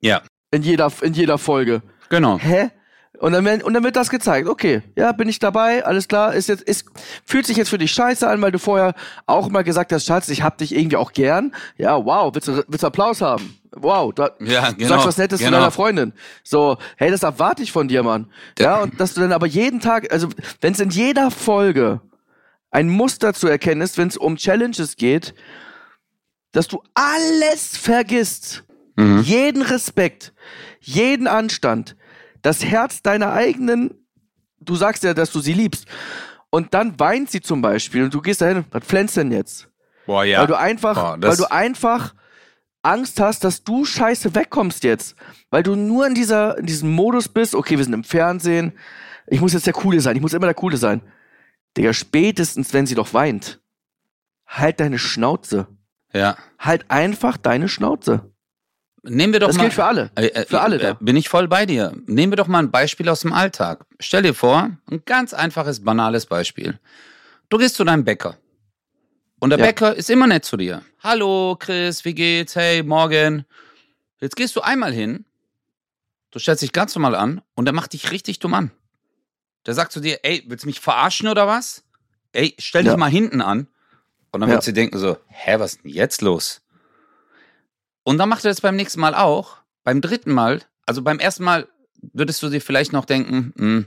[0.00, 1.82] ja, In jeder, in jeder Folge.
[2.10, 2.38] genau.
[2.38, 2.70] Hä?
[3.18, 4.48] Und dann, und dann wird das gezeigt.
[4.48, 6.34] Okay, ja, bin ich dabei, alles klar.
[6.34, 6.86] Ist jetzt, ist,
[7.24, 8.94] fühlt sich jetzt für dich scheiße an, weil du vorher
[9.26, 11.54] auch mal gesagt hast, Schatz, ich hab dich irgendwie auch gern.
[11.76, 13.56] Ja, wow, willst du, willst du Applaus haben?
[13.74, 15.58] Wow, da, Ja, du genau, sagst was Nettes zu genau.
[15.58, 16.12] deiner Freundin.
[16.44, 18.30] So, hey, das erwarte ich von dir, Mann.
[18.58, 20.28] Ja, und dass du dann aber jeden Tag, also
[20.60, 22.00] wenn es in jeder Folge
[22.70, 25.34] ein Muster zu erkennen ist, wenn es um Challenges geht,
[26.52, 28.64] dass du alles vergisst,
[28.96, 29.22] Mhm.
[29.22, 30.34] jeden Respekt,
[30.80, 31.96] jeden Anstand,
[32.42, 33.94] das Herz deiner eigenen,
[34.60, 35.86] du sagst ja, dass du sie liebst,
[36.50, 39.68] und dann weint sie zum Beispiel und du gehst dahin, was flänzt denn jetzt?
[40.04, 40.40] Boah, ja.
[40.40, 42.14] Weil du einfach, Boah, weil du einfach
[42.82, 45.14] Angst hast, dass du scheiße wegkommst jetzt.
[45.50, 48.72] Weil du nur in dieser, in diesem Modus bist, okay, wir sind im Fernsehen,
[49.26, 51.00] ich muss jetzt der Coole sein, ich muss immer der Coole sein.
[51.76, 53.60] Digga, spätestens, wenn sie doch weint,
[54.46, 55.66] halt deine Schnauze.
[56.12, 56.36] ja.
[56.58, 58.30] Halt einfach deine Schnauze.
[59.04, 59.62] Nehmen wir doch Das mal.
[59.64, 60.10] gilt für alle.
[60.14, 60.92] Äh, äh, Für alle äh, da.
[61.00, 61.92] Bin ich voll bei dir.
[62.06, 63.84] Nehmen wir doch mal ein Beispiel aus dem Alltag.
[63.98, 66.78] Stell dir vor, ein ganz einfaches, banales Beispiel.
[67.48, 68.36] Du gehst zu deinem Bäcker.
[69.42, 69.64] Und der Ja.
[69.66, 70.84] Bäcker ist immer nett zu dir.
[71.00, 72.54] Hallo, Chris, wie geht's?
[72.54, 73.44] Hey, morgen.
[74.20, 75.24] Jetzt gehst du einmal hin,
[76.30, 78.70] du stellst dich ganz normal an und der macht dich richtig dumm an.
[79.66, 81.82] Der sagt zu dir, ey, willst du mich verarschen oder was?
[82.30, 82.96] Ey, stell dich Ja.
[82.96, 83.66] mal hinten an.
[84.30, 84.54] Und dann Ja.
[84.54, 86.62] wird sie denken so, hä, was ist denn jetzt los?
[88.04, 89.56] Und dann macht er das beim nächsten Mal auch.
[89.82, 91.66] Beim dritten Mal, also beim ersten Mal
[92.12, 93.86] würdest du dir vielleicht noch denken, hm,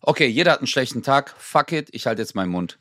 [0.00, 2.78] okay, jeder hat einen schlechten Tag, fuck it, ich halte jetzt meinen Mund.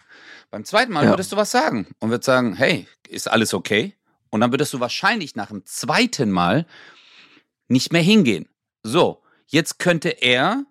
[0.50, 1.10] Beim zweiten Mal Ja.
[1.12, 3.96] würdest du was sagen und würdest sagen, hey, ist alles okay?
[4.30, 6.66] Und dann würdest du wahrscheinlich nach dem zweiten Mal
[7.68, 8.48] nicht mehr hingehen.
[8.84, 10.64] So, jetzt könnte er,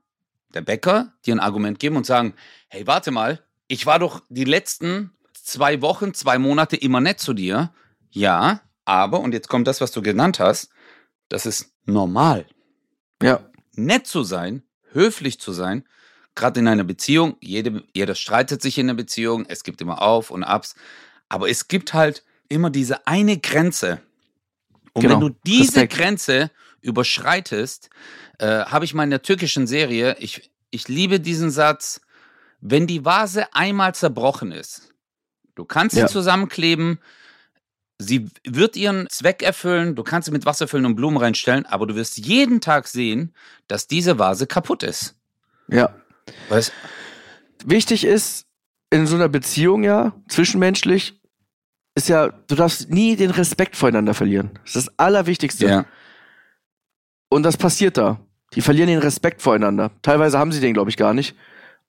[0.55, 2.35] der Bäcker, dir ein Argument geben und sagen,
[2.69, 7.35] hey, warte mal, ich war doch die letzten zwei Wochen, zwei Monate immer nett zu
[7.35, 7.73] dir.
[8.11, 10.71] Ja, aber, und jetzt kommt das, was du genannt hast,
[11.29, 12.47] das ist normal.
[13.23, 13.41] Ja.
[13.75, 14.63] Nett zu sein,
[14.93, 15.87] höflich zu sein,
[16.37, 20.31] gerade in einer Beziehung, jede, jeder streitet sich in der Beziehung, es gibt immer Auf
[20.31, 20.77] und Abs,
[21.29, 24.01] aber es gibt halt immer diese eine Grenze.
[24.93, 25.95] Und Genau, wenn du diese Respekt.
[25.95, 26.51] Grenze
[26.83, 27.91] überschreitest,
[28.39, 32.01] äh, habe ich mal in der türkischen Serie, ich, ich liebe diesen Satz,
[32.61, 34.93] wenn die Vase einmal zerbrochen ist,
[35.55, 36.07] du kannst sie Ja.
[36.07, 36.99] zusammenkleben,
[37.99, 41.87] sie wird ihren Zweck erfüllen, du kannst sie mit Wasser füllen und Blumen reinstellen, aber
[41.87, 43.35] du wirst jeden Tag sehen,
[43.69, 45.15] dass diese Vase kaputt ist.
[45.69, 45.95] Ja.
[46.49, 46.73] Weißt,
[47.65, 48.47] Wichtig ist,
[48.91, 51.21] in so einer Beziehung ja, zwischenmenschlich,
[51.97, 54.51] ist ja, du darfst nie den Respekt voreinander verlieren.
[54.65, 55.67] Das ist das Allerwichtigste.
[55.67, 55.87] ja.
[57.29, 58.21] Und das passiert da.
[58.55, 59.91] Die verlieren den Respekt voreinander.
[60.03, 61.35] Teilweise haben sie den, glaube ich, gar nicht.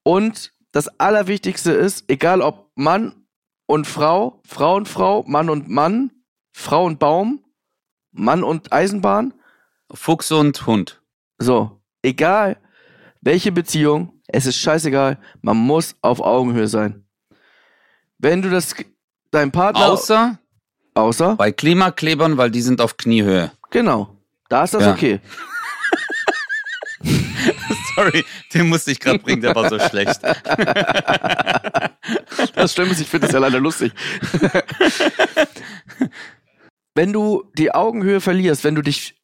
[0.04, 3.28] Und das Allerwichtigste ist, egal ob Mann
[3.68, 6.12] und Frau, Frau und Frau, Mann und Mann,
[6.54, 7.44] Frau und Baum,
[8.12, 9.34] Mann und Eisenbahn,
[9.94, 11.02] Fuchs und Hund.
[11.38, 12.58] so, egal
[13.22, 17.06] welche Beziehung, es ist scheißegal, man muss auf Augenhöhe sein.
[18.18, 18.76] Wenn du das
[19.32, 20.40] deinem Partner Außer
[20.94, 23.52] außer bei Klimaklebern, weil die sind auf Kniehöhe.
[23.70, 24.16] genau,
[24.50, 24.94] da ist das Ja.
[24.94, 25.20] okay.
[27.96, 30.20] Sorry, den musste ich gerade bringen, der war so schlecht.
[32.56, 33.92] Das Schlimme ist, ich finde das ja leider lustig.
[36.96, 39.16] wenn du die Augenhöhe verlierst, wenn du dich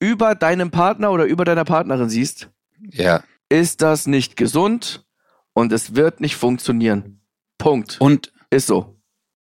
[0.00, 2.50] über deinem Partner oder über deiner Partnerin siehst,
[2.90, 3.22] Ja.
[3.48, 5.04] Ist das nicht gesund
[5.52, 7.20] und es wird nicht funktionieren.
[7.58, 8.00] Punkt.
[8.00, 9.00] Und Ist so.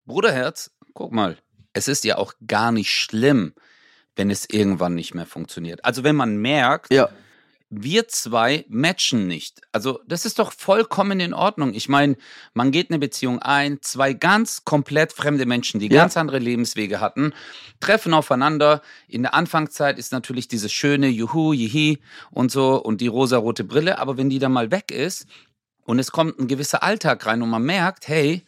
[0.04, 1.36] Bruderherz, guck mal,
[1.72, 3.54] es ist ja auch gar nicht schlimm,
[4.14, 5.84] wenn es irgendwann nicht mehr funktioniert.
[5.84, 7.08] Also wenn man merkt, Ja.
[7.68, 9.60] Wir zwei matchen nicht.
[9.72, 11.74] Also das ist doch vollkommen in Ordnung.
[11.74, 12.16] Ich meine,
[12.54, 16.02] man geht eine Beziehung ein, zwei ganz komplett fremde Menschen, die Ja.
[16.02, 17.32] ganz andere Lebenswege hatten,
[17.80, 18.82] treffen aufeinander.
[19.08, 21.98] In der Anfangszeit ist natürlich dieses schöne Juhu, Jihi
[22.30, 23.98] und so und die rosarote Brille.
[23.98, 25.26] Aber wenn die dann mal weg ist
[25.84, 28.44] und es kommt ein gewisser Alltag rein und man merkt, hey,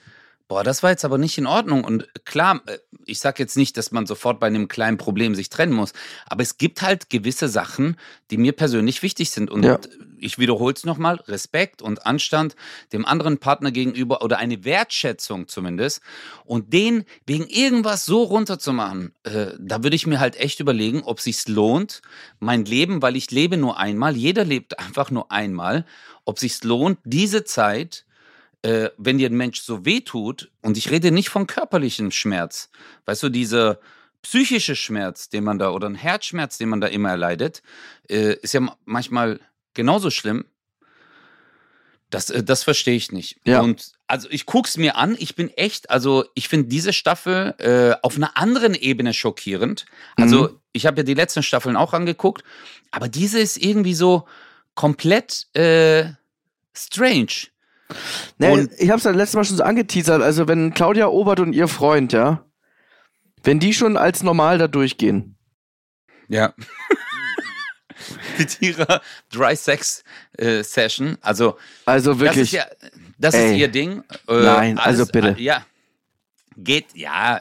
[0.49, 1.85] Boah, das war jetzt aber nicht in Ordnung.
[1.85, 5.51] Und klar, äh, ich sage jetzt nicht, dass man sofort bei einem kleinen Problem sich
[5.51, 5.93] trennen muss,
[6.27, 7.97] aber es gibt halt gewisse Sachen,
[8.31, 9.51] die mir persönlich wichtig sind.
[9.51, 9.79] Und Ja.
[10.19, 12.57] ich wiederhole es nochmal, Respekt und Anstand
[12.95, 16.01] dem anderen Partner gegenüber oder eine Wertschätzung zumindest.
[16.47, 21.21] Und den wegen irgendwas so runterzumachen, äh, da würde ich mir halt echt überlegen, ob
[21.21, 22.01] sich's lohnt,
[22.41, 25.85] mein Leben, weil ich lebe nur einmal, jeder lebt einfach nur einmal,
[26.25, 28.07] ob sich's lohnt, diese Zeit
[28.63, 32.71] äh, wenn dir ein Mensch so weh tut, und ich rede nicht von körperlichem Schmerz,
[33.07, 33.79] weißt du, dieser
[34.23, 37.63] psychische Schmerz, den man da, oder ein Herzschmerz, den man da immer erleidet,
[38.11, 39.39] äh, ist ja ma- manchmal
[39.75, 40.45] genauso schlimm.
[42.11, 43.39] Das, äh, das verstehe ich nicht.
[43.45, 43.61] Ja.
[43.61, 47.95] Und also ich guck's mir an, ich bin echt, also ich finde diese Staffel äh,
[48.03, 49.85] auf einer anderen Ebene schockierend.
[50.17, 50.61] Also Mhm.
[50.73, 52.43] ich habe ja die letzten Staffeln auch angeguckt,
[52.91, 54.27] aber diese ist irgendwie so
[54.75, 56.07] komplett äh,
[56.75, 57.49] strange.
[58.39, 60.23] Nee, Und- ich habe es ja letztes Mal schon so angeteasert.
[60.23, 62.45] Also, wenn Claudia Obert und ihr Freund, ja,
[63.45, 65.37] wenn die schon als normal da durchgehen,
[66.29, 66.53] Ja.
[68.39, 69.01] Mit ihrer
[69.33, 70.05] Dry Sex
[70.39, 71.19] äh, Session.
[71.21, 72.43] Also, also das wirklich.
[72.43, 72.65] ist ja,
[73.19, 74.03] das ist ihr Ding.
[74.29, 75.35] Äh, Nein, also bitte.
[75.39, 75.65] äh, Ja.
[76.57, 77.41] Geht, ja.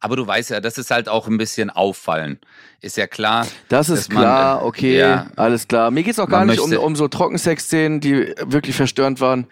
[0.00, 2.38] Aber du weißt ja, das ist halt auch ein bisschen auffallen.
[2.80, 3.46] Ist ja klar.
[3.68, 5.26] Das ist dass man, klar, äh, okay, ja.
[5.36, 5.90] alles klar.
[5.90, 9.46] Mir geht's auch gar nicht um, um so Trockensex-Szenen, die wirklich verstörend waren.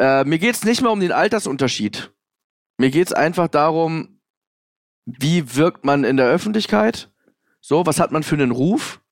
[0.00, 2.10] Äh, mir geht's nicht mehr um den Altersunterschied.
[2.78, 4.18] Mir geht's einfach darum,
[5.04, 7.10] wie wirkt man in der Öffentlichkeit?
[7.60, 9.02] So, was hat man für einen Ruf?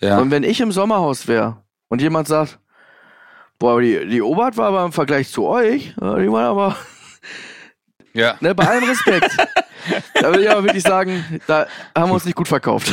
[0.00, 0.18] Ja.
[0.18, 2.60] Und wenn ich im Sommerhaus wäre und jemand sagt,
[3.58, 6.76] boah, die, die Obert war aber im Vergleich zu euch, die waren aber,
[8.12, 8.36] ja.
[8.38, 9.36] ne, bei allem Respekt.
[10.14, 11.66] da würde ich aber wirklich sagen, da
[11.96, 12.92] haben wir uns nicht gut verkauft.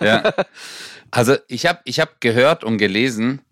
[0.00, 0.32] ja.
[1.12, 3.42] Also, ich habe ich hab gehört und gelesen,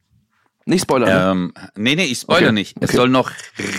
[0.68, 1.30] nicht spoilern.
[1.32, 2.52] ähm, nee, nee, ich spoilere Okay.
[2.52, 2.76] nicht.
[2.80, 2.96] Es Okay.
[2.96, 3.30] soll noch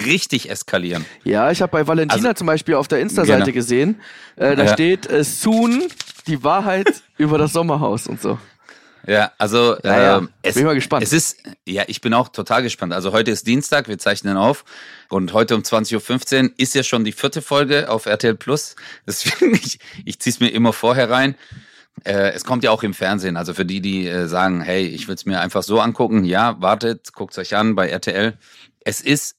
[0.05, 1.05] richtig eskalieren.
[1.23, 3.53] Ja, ich habe bei Valentina Also- zum Beispiel auf der Insta-Seite Genau.
[3.53, 4.01] gesehen,
[4.35, 4.73] äh, da Ja.
[4.73, 5.83] steht äh, soon
[6.27, 6.87] die Wahrheit
[7.17, 8.37] über das Sommerhaus und so.
[9.07, 10.17] Ja, also Ja, ja.
[10.17, 11.03] ähm, es, Bin mal gespannt.
[11.03, 12.91] es ist, ja, ich bin auch total gespannt.
[12.93, 14.65] Also heute ist Dienstag, wir zeichnen auf
[15.09, 18.75] und heute um 20.15 Uhr ist ja schon die vierte Folge auf RTL Plus.
[19.07, 21.35] Deswegen, ich, ich ziehe es mir immer vorher rein.
[22.05, 25.07] Äh, es kommt ja auch im Fernsehen, also für die, die äh, sagen, hey, ich
[25.07, 28.37] will es mir einfach so angucken, ja, wartet, guckt euch an bei RTL.
[28.81, 29.35] Es ist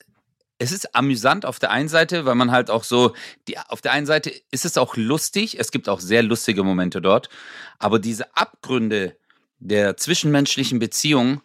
[0.60, 3.14] es ist amüsant auf der einen Seite, weil man halt auch so,
[3.48, 7.00] die, auf der einen Seite ist es auch lustig, es gibt auch sehr lustige Momente
[7.00, 7.30] dort,
[7.78, 9.16] aber diese Abgründe
[9.58, 11.40] der zwischenmenschlichen Beziehungen,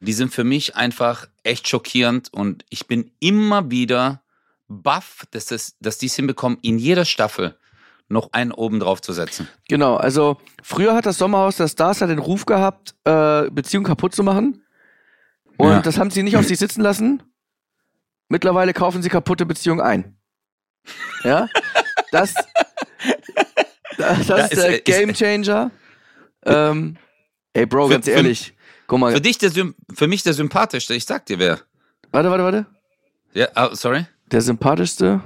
[0.00, 4.22] die sind für mich einfach echt schockierend und ich bin immer wieder
[4.66, 7.56] baff, dass, das, dass die es hinbekommen, in jeder Staffel
[8.08, 9.48] noch einen oben drauf zu setzen.
[9.68, 14.14] Genau, also früher hat das Sommerhaus der Stars ja den Ruf gehabt, äh, Beziehungen kaputt
[14.14, 14.62] zu machen.
[15.56, 15.80] Und Ja.
[15.82, 17.22] das haben sie nicht auf sich sitzen lassen.
[18.28, 20.16] Mittlerweile kaufen sie kaputte Beziehungen ein.
[21.24, 21.48] Ja?
[22.12, 22.34] Das,
[23.96, 25.70] das, das Ja, ist ist- der ist- Game Changer.
[26.44, 26.96] Ähm,
[27.54, 28.54] ey, Bro, Für- ganz ehrlich.
[28.86, 29.12] Guck mal.
[29.12, 31.58] Für dich, der, für mich der sympathischste, ich sag dir wer.
[32.12, 32.66] Warte, warte, warte.
[33.32, 34.06] Ja, ah, sorry.
[34.30, 35.20] Der sympathischste.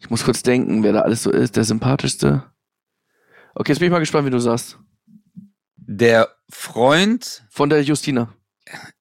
[0.00, 1.56] Ich muss kurz denken, wer da alles so ist.
[1.56, 2.44] Der sympathischste.
[3.54, 4.78] Okay, jetzt bin ich mal gespannt, wie du sagst.
[5.76, 8.32] Der Freund Von der Justina.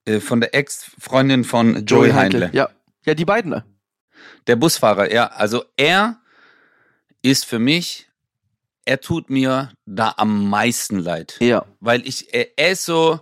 [0.06, 2.50] äh, von der Ex-Freundin von Joey Heindle.
[2.54, 2.70] Ja.
[3.06, 3.52] Ja, die beiden.
[3.52, 3.66] da.
[4.47, 5.28] Der Busfahrer, ja.
[5.28, 6.20] Also er
[7.22, 8.10] ist für mich,
[8.86, 11.38] er tut mir da am meisten leid.
[11.39, 11.66] Ja.
[11.80, 13.20] Weil ich, er, er ist so,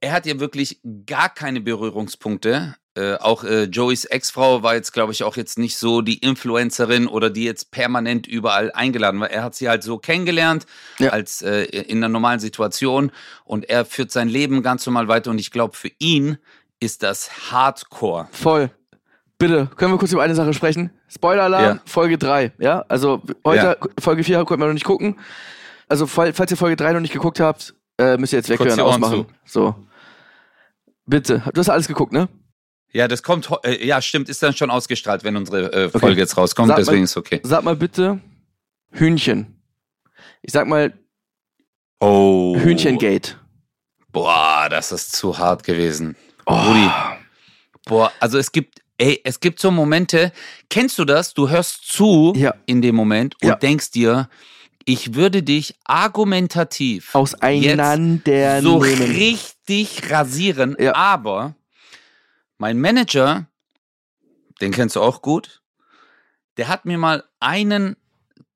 [0.00, 2.74] er hat ja wirklich gar keine Berührungspunkte.
[3.00, 7.06] Äh, auch äh, Joeys Ex-Frau war jetzt, glaube ich, auch jetzt nicht so die Influencerin
[7.06, 9.30] oder die jetzt permanent überall eingeladen war.
[9.30, 10.66] Er hat sie halt so kennengelernt
[10.98, 11.10] Ja.
[11.10, 13.10] als äh, in einer normalen Situation
[13.44, 16.36] und er führt sein Leben ganz normal weiter und ich glaube, für ihn
[16.78, 18.28] ist das Hardcore.
[18.32, 18.70] Voll.
[19.38, 20.90] Bitte, können wir kurz über eine Sache sprechen?
[21.08, 21.82] Spoiler-Alarm, Ja.
[21.86, 22.52] Folge 3.
[22.58, 25.18] Ja, also heute, Folge 4 konnten wir noch nicht gucken.
[25.88, 28.78] Also, fall- falls ihr Folge 3 noch nicht geguckt habt, äh, müsst ihr jetzt weghören,
[28.80, 29.26] Ohren ausmachen.
[29.46, 29.74] So.
[31.06, 31.42] Bitte.
[31.52, 32.28] Du hast alles geguckt, ne?
[32.92, 35.98] Ja, das kommt, äh, ja, stimmt, ist dann schon ausgestrahlt, wenn unsere äh, Okay.
[36.00, 37.40] Folge jetzt rauskommt, Sag mal- deswegen ist okay.
[37.44, 38.20] Sag mal bitte
[38.92, 39.62] Hühnchen.
[40.42, 40.92] Ich sag mal
[42.00, 42.56] Oh.
[42.58, 43.34] Hühnchengate.
[44.10, 46.16] Boah, das ist zu hart gewesen.
[46.46, 46.54] Oh.
[46.54, 46.88] Rudi.
[47.86, 50.32] Boah, also es gibt, ey, es gibt so Momente,
[50.68, 51.34] kennst du das?
[51.34, 52.54] Du hörst zu Ja.
[52.66, 53.54] in dem Moment und Ja.
[53.56, 54.28] denkst dir,
[54.86, 60.94] ich würde dich argumentativ Auseinander so richtig rasieren, Ja.
[60.96, 61.54] aber
[62.60, 63.46] mein Manager,
[64.60, 65.62] den kennst du auch gut,
[66.58, 67.96] der hat mir mal einen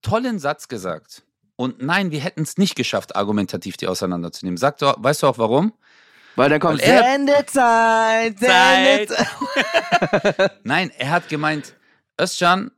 [0.03, 1.23] tollen Satz gesagt.
[1.57, 4.59] Und nein, wir hätten es nicht geschafft, argumentativ die auseinanderzunehmen.
[4.59, 5.73] Sag du, weißt du auch warum?
[6.37, 9.09] Weil dann kommt Weil er- Sendezeit, Zeit.
[9.09, 10.61] Sendezeit.
[10.65, 11.75] Nein, er hat gemeint,
[12.21, 12.73] Özcan,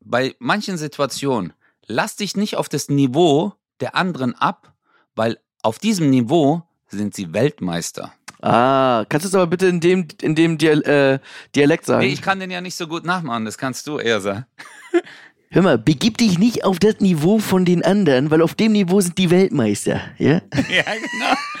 [0.00, 1.54] bei manchen Situationen,
[1.86, 4.74] lass dich nicht auf das Niveau der anderen ab,
[5.14, 8.12] weil auf diesem Niveau sind sie Weltmeister.
[8.48, 11.18] Ah, kannst du es aber bitte in dem, in dem Dial äh,
[11.56, 12.06] Dialekt sagen?
[12.06, 14.46] Nee, ich kann den ja nicht so gut nachmachen, das kannst du eher sagen.
[15.50, 19.00] Hör mal, begib dich nicht auf das Niveau von den anderen, weil auf dem Niveau
[19.00, 20.42] sind die Weltmeister, ja?
[20.68, 20.84] Ja,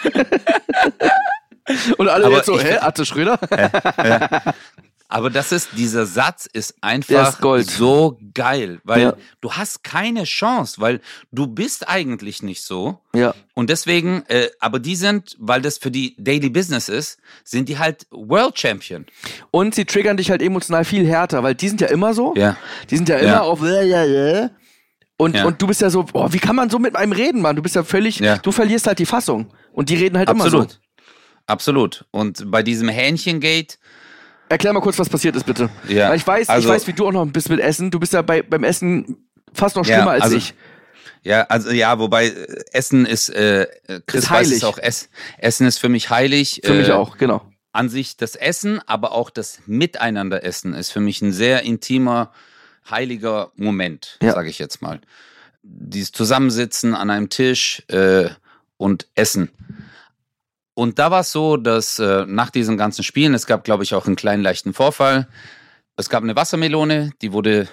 [0.04, 0.20] genau.
[1.98, 3.38] Und alle Aber jetzt so, hä, Atte Schröder?
[5.08, 9.14] Aber das ist, dieser Satz ist einfach ist so geil, weil Ja.
[9.40, 11.00] du hast keine Chance, weil
[11.32, 13.00] du bist eigentlich nicht so.
[13.14, 13.34] ja.
[13.58, 17.78] Und deswegen, äh, aber die sind, weil das für die Daily Business ist, sind die
[17.78, 19.06] halt World Champion.
[19.50, 22.34] Und sie triggern dich halt emotional viel härter, weil die sind ja immer so.
[22.36, 22.58] Ja.
[22.90, 23.40] Die sind ja immer Ja.
[23.40, 23.60] auf
[25.18, 25.46] und, Ja.
[25.46, 27.56] und du bist ja so, boah, wie kann man so mit einem reden, Mann?
[27.56, 28.36] Du bist ja völlig, Ja.
[28.36, 29.50] du verlierst halt die Fassung.
[29.72, 30.52] Und die reden halt Absolut.
[30.52, 30.76] immer so.
[31.46, 32.04] Absolut.
[32.10, 33.76] Und bei diesem Hähnchengate,
[34.48, 35.70] Erklär mal kurz, was passiert ist, bitte.
[35.88, 37.90] Ja, Weil ich weiß, also- ich weiß, wie du auch noch bist mit Essen.
[37.90, 40.54] Du bist ja bei, beim Essen fast noch Ja, schlimmer als also- ich.
[41.22, 43.66] Ja, also ja, wobei äh, Essen ist, äh,
[44.06, 44.56] Chris Ist weiß heilig.
[44.58, 46.60] es auch, Ess, Essen ist für mich heilig.
[46.64, 47.42] Für mich äh, auch, genau.
[47.72, 52.32] An sich das Essen, aber auch das Miteinanderessen ist für mich ein sehr intimer,
[52.90, 54.32] heiliger Moment, Ja.
[54.32, 55.00] sage ich jetzt mal.
[55.62, 58.28] Dieses Zusammensitzen an einem Tisch äh,
[58.76, 59.50] und Essen.
[60.74, 63.94] Und da war es so, dass äh, nach diesen ganzen Spielen, es gab, glaube ich,
[63.94, 65.26] auch einen kleinen leichten Vorfall.
[65.96, 67.66] Es gab eine Wassermelone, die wurde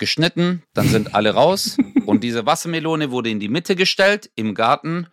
[0.00, 1.76] geschnitten, dann sind alle raus
[2.06, 5.06] und diese Wassermelone wurde in die Mitte gestellt im Garten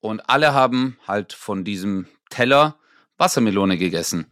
[0.00, 2.76] und alle haben halt von diesem Teller
[3.18, 4.26] Wassermelone gegessen.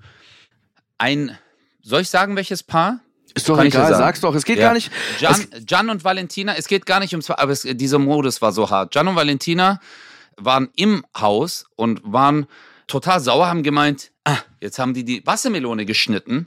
[0.97, 1.37] Ein,
[1.83, 3.01] soll ich sagen, welches Paar?
[3.35, 4.35] Ist doch Kann egal, sag's doch.
[4.35, 4.69] Es geht Ja.
[4.69, 4.91] gar nicht.
[5.19, 8.71] Gian, Gian und Valentina, es geht gar nicht ums, aber es, dieser Modus war so
[8.71, 8.95] hart.
[8.95, 9.79] Gian und Valentina
[10.39, 12.47] waren im Haus und waren
[12.87, 16.47] total sauer, haben gemeint, ah, jetzt haben die die Wassermelone geschnitten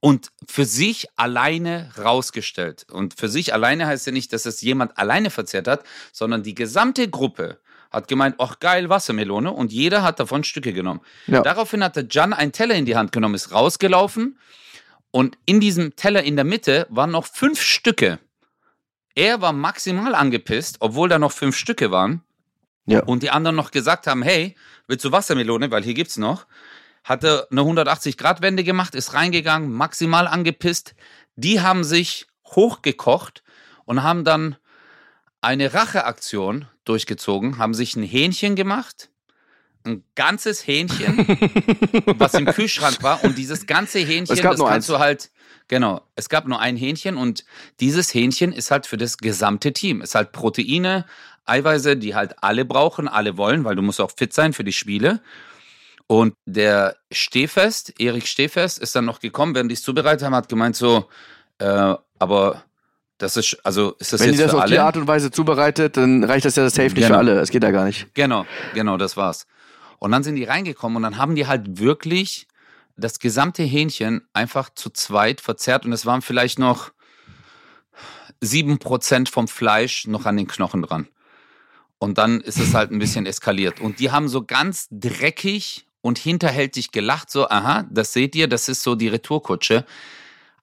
[0.00, 2.86] und für sich alleine rausgestellt.
[2.90, 6.54] Und für sich alleine heißt ja nicht, dass es jemand alleine verzehrt hat, sondern die
[6.54, 7.58] gesamte Gruppe
[7.90, 11.00] hat gemeint, ach geil, Wassermelone und jeder hat davon Stücke genommen.
[11.26, 11.42] Ja.
[11.42, 14.38] Daraufhin hatte Gian einen Teller in die Hand genommen, ist rausgelaufen
[15.10, 18.18] und in diesem Teller in der Mitte waren noch fünf Stücke.
[19.14, 22.22] Er war maximal angepisst, obwohl da noch fünf Stücke waren.
[22.84, 23.02] Ja.
[23.02, 24.54] Und die anderen noch gesagt haben, hey,
[24.86, 26.46] willst du Wassermelone, weil hier gibt's noch.
[27.06, 30.96] Hatte eine 180-Grad-Wende gemacht, ist reingegangen, maximal angepisst.
[31.36, 33.44] Die haben sich hochgekocht
[33.84, 34.56] und haben dann
[35.40, 39.08] eine Racheaktion durchgezogen, haben sich ein Hähnchen gemacht,
[39.84, 41.16] ein ganzes Hähnchen,
[42.18, 43.22] was im Kühlschrank war.
[43.22, 44.86] Und dieses ganze Hähnchen, das kannst eins.
[44.88, 45.30] du halt,
[45.68, 47.44] genau, es gab nur ein Hähnchen und
[47.78, 50.00] dieses Hähnchen ist halt für das gesamte Team.
[50.00, 51.06] Ist halt Proteine,
[51.44, 54.72] Eiweiße, die halt alle brauchen, alle wollen, weil du musst auch fit sein für die
[54.72, 55.20] Spiele.
[56.08, 60.48] Und der Stehfest, Erik Stehfest, ist dann noch gekommen, während die es zubereitet haben, hat
[60.48, 61.08] gemeint so,
[61.58, 62.62] äh, aber
[63.18, 64.72] das ist, also ist das Wenn die jetzt das für auf alle?
[64.72, 67.08] die Art und Weise zubereitet, dann reicht das ja das Safe nicht Genau.
[67.08, 67.40] für alle.
[67.40, 68.14] Es geht ja gar nicht.
[68.14, 69.46] Genau, genau, das war's.
[69.98, 72.46] Und dann sind die reingekommen und dann haben die halt wirklich
[72.96, 76.92] das gesamte Hähnchen einfach zu zweit verzerrt und es waren vielleicht noch
[78.40, 81.08] sieben Prozent vom Fleisch noch an den Knochen dran.
[81.98, 83.80] Und dann ist es halt ein bisschen eskaliert.
[83.80, 88.68] Und die haben so ganz dreckig und hinterhältig gelacht, so, aha, das seht ihr, das
[88.68, 89.84] ist so die Retourkutsche.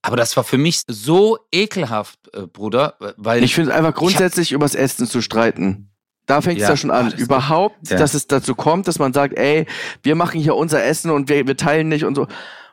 [0.01, 4.51] Aber das war für mich so ekelhaft, äh, Bruder, weil Ich finde es einfach grundsätzlich
[4.51, 5.89] übers Essen zu streiten.
[6.25, 6.69] Da fängt es Ja.
[6.71, 7.11] ja schon an.
[7.11, 7.97] Das- Überhaupt, Ja.
[7.97, 9.65] dass es dazu kommt, dass man sagt, ey,
[10.01, 12.27] wir machen hier unser Essen und wir, wir teilen nicht und so.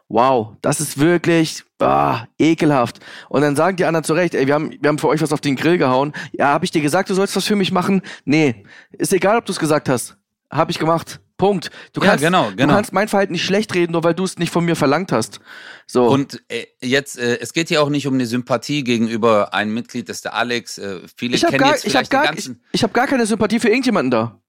[0.08, 2.98] Wow, das ist wirklich ah, ekelhaft.
[3.28, 5.32] Und dann sagen die anderen zu Recht, ey, wir haben, wir haben für euch was
[5.32, 6.12] auf den Grill gehauen.
[6.32, 8.02] Ja, habe ich dir gesagt, du sollst was für mich machen?
[8.24, 10.16] Nee, ist egal, ob du es gesagt hast.
[10.50, 11.20] Habe ich gemacht.
[11.36, 11.70] Punkt.
[11.94, 12.74] Du Ja, kannst, genau, du genau.
[12.74, 15.40] kannst mein Verhalten nicht schlecht reden, nur weil du es nicht von mir verlangt hast.
[15.86, 16.06] So.
[16.06, 20.08] Und äh, jetzt, äh, es geht hier auch nicht um eine Sympathie gegenüber einem Mitglied,
[20.08, 20.76] das ist der Alex.
[20.76, 22.62] Äh, viele ich habe kennen gar, jetzt ich vielleicht den gar, ich, ganzen.
[22.72, 24.40] ich hab gar keine Sympathie für irgendjemanden da.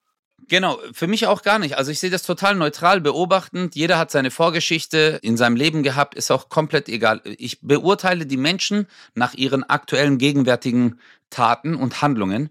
[0.50, 1.78] Genau, für mich auch gar nicht.
[1.78, 3.76] Also ich sehe das total neutral beobachtend.
[3.76, 7.22] Jeder hat seine Vorgeschichte in seinem Leben gehabt, ist auch komplett egal.
[7.24, 11.00] Ich beurteile die Menschen nach ihren aktuellen, gegenwärtigen
[11.30, 12.50] Taten und Handlungen.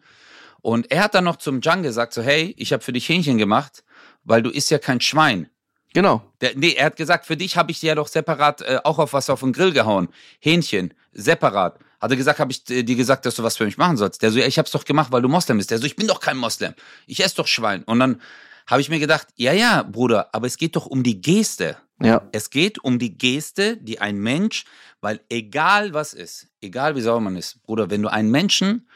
[0.63, 3.39] Und er hat dann noch zum Jan gesagt, so hey, ich habe für dich Hähnchen
[3.39, 3.83] gemacht,
[4.25, 5.49] weil du isst ja kein Schwein.
[5.93, 6.23] Genau.
[6.41, 8.99] Der, nee, er hat gesagt, für dich habe ich dir ja doch separat äh, auch
[8.99, 10.09] auf was auf den Grill gehauen.
[10.39, 11.79] Hähnchen, separat.
[12.01, 14.23] Hat er gesagt, habe ich äh, dir gesagt, dass du was für mich machen sollst?
[14.23, 15.71] Der so, ja, ich hab's doch gemacht, weil du Moslem bist.
[15.71, 16.75] Der so, ich bin doch kein Moslem.
[17.07, 17.83] Ich esse doch Schwein.
[17.85, 18.21] Und dann
[18.67, 21.77] habe ich mir gedacht, ja, ja, Bruder, aber es geht doch um die Geste.
[22.01, 22.29] Ja.
[22.33, 24.65] Es geht um die Geste, die ein Mensch,
[25.01, 28.89] weil egal was ist, egal wie sauer man ist, Bruder, wenn du einen Menschen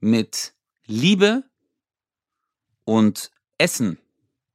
[0.00, 0.52] mit
[0.86, 1.44] Liebe
[2.84, 3.98] und Essen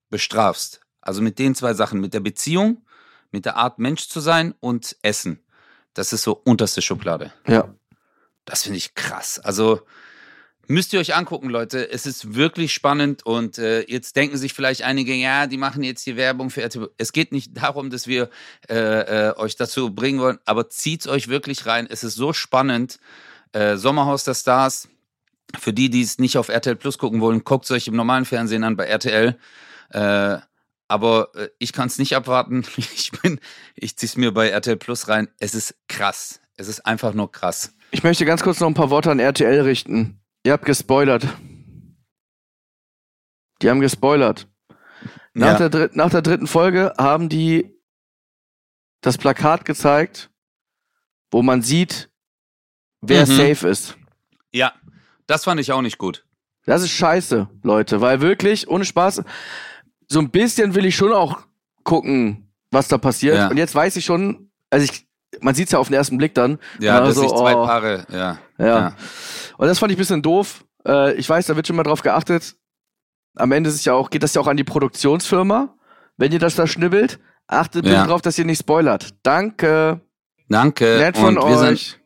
[0.10, 2.86] bestrafst, also mit den zwei Sachen, mit der Beziehung,
[3.32, 5.44] mit der Art Mensch zu sein und Essen,
[5.94, 7.34] das ist so unterste Schublade.
[7.48, 7.74] Ja.
[8.46, 9.40] Das finde ich krass.
[9.40, 9.82] Also
[10.68, 11.92] müsst ihr euch angucken, Leute.
[11.92, 16.04] Es ist wirklich spannend und äh, jetzt denken sich vielleicht einige, ja, die machen jetzt
[16.04, 16.90] hier Werbung für RTL.
[16.98, 18.30] Es geht nicht darum, dass wir
[18.70, 21.88] äh, äh, euch dazu bringen wollen, aber zieht's euch wirklich rein.
[21.90, 23.00] Es ist so spannend.
[23.52, 24.88] Äh, Sommerhaus der Stars.
[25.60, 28.26] Für die, die es nicht auf RTL Plus gucken wollen, guckt es euch im normalen
[28.26, 29.38] Fernsehen an bei RTL.
[29.89, 30.38] Äh,
[30.88, 32.64] aber äh, ich kann es nicht abwarten.
[32.78, 33.39] Ich bin,
[33.76, 35.28] ich zieh's mir bei RTL Plus rein.
[35.39, 36.41] Es ist krass.
[36.56, 37.74] Es ist einfach nur krass.
[37.91, 40.22] Ich möchte ganz kurz noch ein paar Worte an RTL richten.
[40.43, 41.28] Ihr habt gespoilert.
[43.62, 44.47] Die haben gespoilert.
[45.34, 45.70] Nach, Ja.
[45.70, 47.74] der, nach der dritten Folge haben die
[49.02, 50.30] das Plakat gezeigt,
[51.32, 52.10] wo man sieht,
[53.02, 53.32] wer Mhm.
[53.38, 53.97] safe ist.
[54.52, 54.74] Ja,
[55.32, 56.26] das fand ich auch nicht gut.
[56.66, 59.24] Das ist scheiße, Leute, weil wirklich, ohne Spaß,
[60.08, 61.40] so ein bisschen will ich schon auch
[61.84, 63.38] gucken, was da passiert.
[63.38, 63.48] Ja.
[63.48, 65.08] Und jetzt weiß ich schon, also ich,
[65.40, 66.60] man sieht es ja auf den ersten Blick dann.
[66.80, 68.38] Ja, dass so, sich zwei oh, Paare, ja.
[68.58, 68.96] Ja.
[69.58, 70.66] Und das fand ich ein bisschen doof.
[70.86, 72.56] Äh, ich weiß, da wird schon mal drauf geachtet.
[73.36, 75.74] Am Ende ist ja auch, geht das ja auch an die Produktionsfirma.
[76.18, 78.06] Wenn ihr das da schnibbelt, achtet bitte Ja.
[78.06, 79.16] drauf, dass ihr nicht spoilert.
[79.24, 80.02] Danke.
[80.50, 80.98] Danke.
[80.98, 82.01] Nett von und sind euch.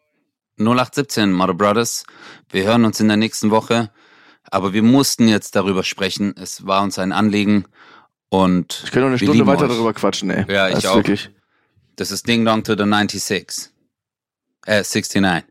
[0.58, 2.06] 0817, Mother Brothers.
[2.50, 3.92] Wir hören uns in der nächsten Woche.
[4.50, 6.34] Aber wir mussten jetzt darüber sprechen.
[6.38, 7.66] Es war uns ein Anliegen.
[8.30, 9.72] Und Ich könnte noch eine Stunde weiter euch.
[9.72, 10.46] darüber quatschen, ey.
[10.52, 10.98] Ja, ich das auch.
[10.98, 11.30] Wirklich.
[11.96, 13.72] Das ist Ding Dong to the 96.
[14.66, 15.46] Äh, 69.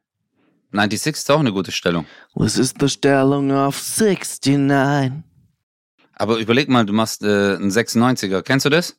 [0.73, 2.07] 96 ist auch eine gute Stellung.
[2.35, 5.13] Was ist die Stellung auf 69?
[6.17, 8.43] Aber überleg mal, du machst äh, einen 96er.
[8.43, 8.97] Kennst du das?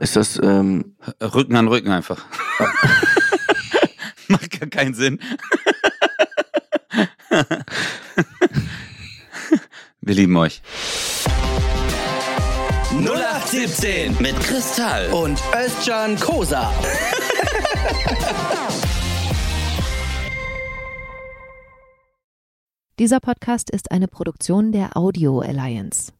[0.00, 2.24] Ist das, ähm, Rücken an Rücken einfach.
[4.30, 5.18] Macht gar keinen Sinn.
[10.00, 10.60] Wir lieben euch.
[12.92, 15.08] 0817 Mit Kristall.
[15.12, 16.72] und Özcan Kosa.
[22.98, 26.12] Dieser Podcast ist eine Produktion der Audio Alliance.